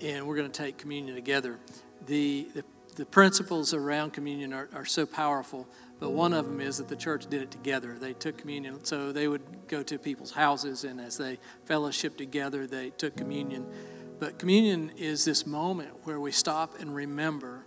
and 0.00 0.26
we're 0.26 0.36
going 0.36 0.50
to 0.50 0.62
take 0.62 0.78
communion 0.78 1.14
together. 1.14 1.58
The, 2.06 2.48
the, 2.54 2.64
the 2.96 3.04
principles 3.04 3.74
around 3.74 4.12
communion 4.12 4.52
are, 4.52 4.68
are 4.74 4.84
so 4.84 5.04
powerful, 5.04 5.68
but 6.00 6.10
one 6.10 6.32
of 6.32 6.46
them 6.46 6.60
is 6.60 6.78
that 6.78 6.88
the 6.88 6.96
church 6.96 7.26
did 7.28 7.42
it 7.42 7.50
together. 7.50 7.98
They 7.98 8.12
took 8.12 8.38
communion, 8.38 8.84
so 8.84 9.12
they 9.12 9.28
would 9.28 9.42
go 9.68 9.82
to 9.82 9.98
people's 9.98 10.32
houses, 10.32 10.84
and 10.84 11.00
as 11.00 11.18
they 11.18 11.38
fellowship 11.64 12.16
together, 12.16 12.66
they 12.66 12.90
took 12.90 13.16
communion 13.16 13.66
but 14.22 14.38
communion 14.38 14.92
is 14.98 15.24
this 15.24 15.48
moment 15.48 15.90
where 16.04 16.20
we 16.20 16.30
stop 16.30 16.78
and 16.78 16.94
remember 16.94 17.66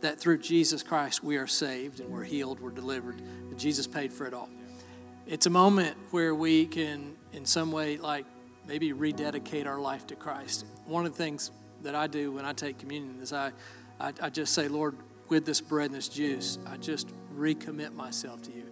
that 0.00 0.18
through 0.18 0.38
Jesus 0.38 0.82
Christ 0.82 1.22
we 1.22 1.36
are 1.36 1.46
saved 1.46 2.00
and 2.00 2.08
we're 2.08 2.24
healed, 2.24 2.58
we're 2.58 2.70
delivered, 2.70 3.20
Jesus 3.58 3.86
paid 3.86 4.10
for 4.10 4.26
it 4.26 4.32
all. 4.32 4.48
It's 5.26 5.44
a 5.44 5.50
moment 5.50 5.98
where 6.10 6.34
we 6.34 6.64
can, 6.64 7.16
in 7.34 7.44
some 7.44 7.70
way, 7.70 7.98
like 7.98 8.24
maybe 8.66 8.94
rededicate 8.94 9.66
our 9.66 9.78
life 9.78 10.06
to 10.06 10.16
Christ. 10.16 10.64
One 10.86 11.04
of 11.04 11.12
the 11.12 11.18
things 11.18 11.50
that 11.82 11.94
I 11.94 12.06
do 12.06 12.32
when 12.32 12.46
I 12.46 12.54
take 12.54 12.78
communion 12.78 13.20
is 13.20 13.34
I, 13.34 13.52
I, 14.00 14.14
I 14.22 14.30
just 14.30 14.54
say, 14.54 14.68
Lord, 14.68 14.96
with 15.28 15.44
this 15.44 15.60
bread 15.60 15.90
and 15.90 15.94
this 15.96 16.08
juice, 16.08 16.58
I 16.66 16.78
just 16.78 17.08
recommit 17.36 17.92
myself 17.92 18.40
to 18.44 18.50
you. 18.50 18.64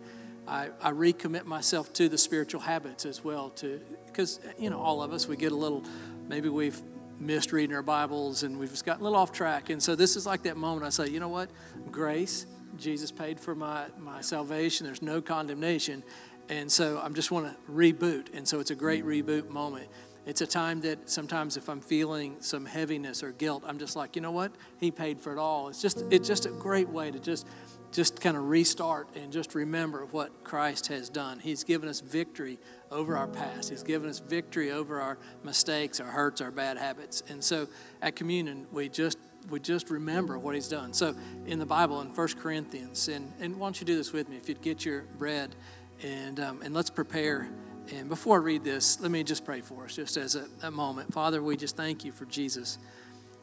I, 0.46 0.70
I 0.80 0.92
recommit 0.92 1.44
myself 1.44 1.92
to 1.92 2.08
the 2.08 2.16
spiritual 2.16 2.62
habits 2.62 3.04
as 3.04 3.22
well, 3.22 3.50
to 3.50 3.82
because 4.06 4.40
you 4.58 4.70
know 4.70 4.80
all 4.80 5.02
of 5.02 5.12
us 5.12 5.28
we 5.28 5.36
get 5.36 5.52
a 5.52 5.54
little 5.54 5.84
maybe 6.26 6.48
we've 6.48 6.80
missed 7.20 7.52
reading 7.52 7.74
our 7.74 7.82
Bibles 7.82 8.42
and 8.42 8.58
we've 8.58 8.70
just 8.70 8.84
gotten 8.84 9.02
a 9.02 9.04
little 9.04 9.18
off 9.18 9.32
track. 9.32 9.70
And 9.70 9.82
so 9.82 9.94
this 9.94 10.16
is 10.16 10.26
like 10.26 10.42
that 10.44 10.56
moment 10.56 10.86
I 10.86 10.90
say, 10.90 11.08
you 11.08 11.20
know 11.20 11.28
what? 11.28 11.50
Grace, 11.90 12.46
Jesus 12.76 13.10
paid 13.10 13.40
for 13.40 13.54
my, 13.54 13.86
my 13.98 14.20
salvation. 14.20 14.86
There's 14.86 15.02
no 15.02 15.20
condemnation. 15.20 16.02
And 16.48 16.70
so 16.70 17.00
I 17.02 17.08
just 17.10 17.30
want 17.30 17.46
to 17.46 17.72
reboot. 17.72 18.34
And 18.34 18.46
so 18.46 18.60
it's 18.60 18.70
a 18.70 18.74
great 18.74 19.04
reboot 19.04 19.48
moment. 19.48 19.88
It's 20.28 20.42
a 20.42 20.46
time 20.46 20.82
that 20.82 21.08
sometimes 21.08 21.56
if 21.56 21.70
I'm 21.70 21.80
feeling 21.80 22.36
some 22.40 22.66
heaviness 22.66 23.22
or 23.22 23.32
guilt, 23.32 23.64
I'm 23.66 23.78
just 23.78 23.96
like, 23.96 24.14
you 24.14 24.20
know 24.20 24.30
what? 24.30 24.52
He 24.78 24.90
paid 24.90 25.22
for 25.22 25.32
it 25.32 25.38
all. 25.38 25.70
It's 25.70 25.80
just 25.80 26.04
it's 26.10 26.28
just 26.28 26.44
a 26.44 26.50
great 26.50 26.90
way 26.90 27.10
to 27.10 27.18
just 27.18 27.46
just 27.92 28.20
kind 28.20 28.36
of 28.36 28.44
restart 28.44 29.08
and 29.16 29.32
just 29.32 29.54
remember 29.54 30.04
what 30.04 30.44
Christ 30.44 30.88
has 30.88 31.08
done. 31.08 31.38
He's 31.38 31.64
given 31.64 31.88
us 31.88 32.00
victory 32.00 32.58
over 32.90 33.16
our 33.16 33.26
past. 33.26 33.70
He's 33.70 33.82
given 33.82 34.10
us 34.10 34.18
victory 34.18 34.70
over 34.70 35.00
our 35.00 35.16
mistakes, 35.44 35.98
our 35.98 36.10
hurts, 36.10 36.42
our 36.42 36.50
bad 36.50 36.76
habits. 36.76 37.22
And 37.30 37.42
so 37.42 37.66
at 38.02 38.14
communion, 38.14 38.66
we 38.70 38.90
just 38.90 39.16
we 39.48 39.60
just 39.60 39.88
remember 39.88 40.38
what 40.38 40.54
he's 40.54 40.68
done. 40.68 40.92
So 40.92 41.14
in 41.46 41.58
the 41.58 41.64
Bible, 41.64 42.02
in 42.02 42.08
1 42.08 42.28
Corinthians, 42.38 43.08
and, 43.08 43.32
and 43.40 43.56
why 43.56 43.68
don't 43.68 43.80
you 43.80 43.86
do 43.86 43.96
this 43.96 44.12
with 44.12 44.28
me? 44.28 44.36
If 44.36 44.50
you'd 44.50 44.60
get 44.60 44.84
your 44.84 45.04
bread 45.16 45.56
and, 46.02 46.38
um, 46.38 46.60
and 46.60 46.74
let's 46.74 46.90
prepare. 46.90 47.48
And 47.92 48.08
before 48.08 48.36
I 48.36 48.42
read 48.42 48.64
this, 48.64 49.00
let 49.00 49.10
me 49.10 49.24
just 49.24 49.44
pray 49.44 49.60
for 49.60 49.84
us, 49.84 49.96
just 49.96 50.16
as 50.16 50.34
a, 50.34 50.46
a 50.62 50.70
moment. 50.70 51.12
Father, 51.12 51.42
we 51.42 51.56
just 51.56 51.76
thank 51.76 52.04
you 52.04 52.12
for 52.12 52.26
Jesus. 52.26 52.78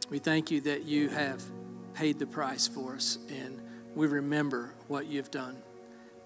We 0.09 0.19
thank 0.19 0.51
you 0.51 0.61
that 0.61 0.83
you 0.83 1.09
have 1.09 1.43
paid 1.93 2.19
the 2.19 2.27
price 2.27 2.67
for 2.67 2.95
us, 2.95 3.17
and 3.29 3.59
we 3.95 4.07
remember 4.07 4.75
what 4.87 5.07
you've 5.07 5.31
done. 5.31 5.57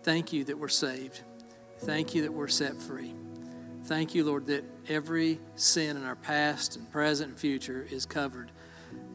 Thank 0.03 0.33
you 0.33 0.43
that 0.45 0.57
we're 0.57 0.67
saved. 0.67 1.21
Thank 1.79 2.13
you 2.13 2.23
that 2.23 2.33
we're 2.33 2.49
set 2.49 2.75
free. 2.75 3.13
Thank 3.85 4.13
you, 4.13 4.25
Lord, 4.25 4.47
that 4.47 4.65
every 4.89 5.39
sin 5.55 5.95
in 5.95 6.03
our 6.03 6.15
past 6.15 6.75
and 6.75 6.91
present 6.91 7.31
and 7.31 7.39
future 7.39 7.87
is 7.89 8.05
covered. 8.05 8.51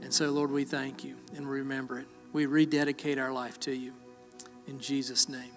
And 0.01 0.13
so, 0.13 0.31
Lord, 0.31 0.51
we 0.51 0.65
thank 0.65 1.05
you 1.05 1.17
and 1.37 1.49
remember 1.49 1.99
it. 1.99 2.07
We 2.33 2.47
rededicate 2.47 3.19
our 3.19 3.33
life 3.33 3.61
to 3.61 3.75
you 3.75 3.93
in 4.67 4.81
Jesus' 4.81 5.29
name. 5.29 5.53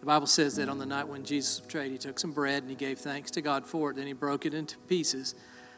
The 0.00 0.06
Bible 0.06 0.26
says 0.26 0.56
that 0.56 0.70
on 0.70 0.78
the 0.78 0.86
night 0.86 1.06
when 1.08 1.24
Jesus 1.24 1.60
betrayed, 1.60 1.92
he 1.92 1.98
took 1.98 2.18
some 2.18 2.32
bread 2.32 2.62
and 2.62 2.70
he 2.70 2.76
gave 2.76 2.98
thanks 2.98 3.30
to 3.32 3.42
God 3.42 3.66
for 3.66 3.90
it. 3.90 3.96
Then 3.96 4.06
he 4.06 4.14
broke 4.14 4.46
it 4.46 4.54
into 4.54 4.78
pieces 4.78 5.34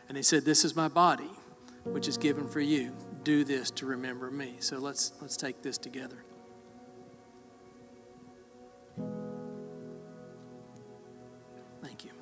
and 0.09 0.17
he 0.17 0.23
said, 0.23 0.45
This 0.45 0.65
is 0.65 0.77
my 0.77 0.87
body, 0.87 1.31
which 1.85 2.07
is 2.07 2.17
given 2.17 2.47
for 2.47 2.61
you. 2.61 2.93
Do 3.25 3.43
this 3.43 3.71
to 3.73 3.87
remember 3.87 4.31
me. 4.31 4.55
So 4.61 4.79
let's, 4.79 5.13
let's 5.21 5.37
take 5.37 5.63
this 5.63 5.77
together. 5.77 6.25
Thank 11.83 12.05
you. 12.05 12.13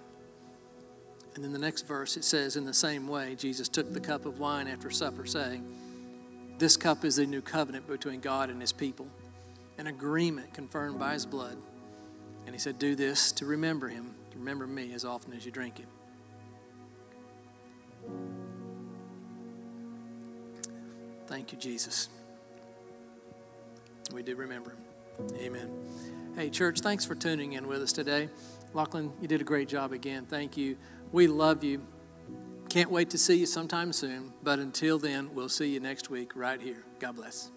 And 1.35 1.45
then 1.45 1.53
the 1.53 1.59
next 1.59 1.87
verse 1.87 2.17
it 2.17 2.25
says, 2.25 2.57
In 2.57 2.65
the 2.65 2.73
same 2.73 3.09
way, 3.09 3.35
Jesus 3.35 3.69
took 3.69 3.93
the 3.93 4.01
cup 4.01 4.25
of 4.25 4.39
wine 4.39 4.69
after 4.69 4.91
supper, 4.91 5.27
saying, 5.27 5.67
This 6.59 6.79
cup 6.79 7.05
is 7.05 7.17
the 7.17 7.27
new 7.27 7.43
covenant 7.43 7.87
between 7.87 8.21
God 8.21 8.49
and 8.49 8.59
his 8.59 8.73
people, 8.73 9.07
an 9.77 9.87
agreement 9.87 10.55
confirmed 10.55 10.99
by 10.99 11.13
his 11.13 11.27
blood. 11.27 11.59
And 12.46 12.55
he 12.55 12.59
said, 12.59 12.79
Do 12.79 12.94
this 12.94 13.33
to 13.33 13.46
remember 13.46 13.88
him, 13.88 14.14
to 14.33 14.38
remember 14.38 14.66
me 14.66 14.92
as 14.92 15.05
often 15.05 15.33
as 15.33 15.44
you 15.44 15.53
drink 15.53 15.81
it. 15.81 15.87
Thank 21.26 21.53
you, 21.53 21.59
Jesus. 21.59 22.09
We 24.12 24.22
do 24.22 24.35
remember 24.35 24.70
him. 24.70 25.29
Amen. 25.37 25.70
Hey, 26.35 26.50
church, 26.50 26.81
thanks 26.81 27.05
for 27.05 27.14
tuning 27.14 27.53
in 27.53 27.68
with 27.68 27.83
us 27.83 27.92
today. 27.92 28.29
Lachlan, 28.74 29.12
you 29.20 29.29
did 29.29 29.40
a 29.40 29.44
great 29.44 29.68
job 29.68 29.92
again. 29.92 30.26
Thank 30.26 30.57
you. 30.57 30.76
We 31.12 31.26
love 31.26 31.62
you. 31.62 31.83
Can't 32.68 32.90
wait 32.90 33.11
to 33.11 33.18
see 33.18 33.37
you 33.37 33.46
sometime 33.46 33.92
soon. 33.92 34.33
But 34.42 34.59
until 34.59 34.98
then, 34.98 35.35
we'll 35.35 35.48
see 35.48 35.68
you 35.68 35.81
next 35.81 36.11
week 36.11 36.37
right 36.37 36.61
here. 36.61 36.85
God 36.98 37.16
bless. 37.16 37.50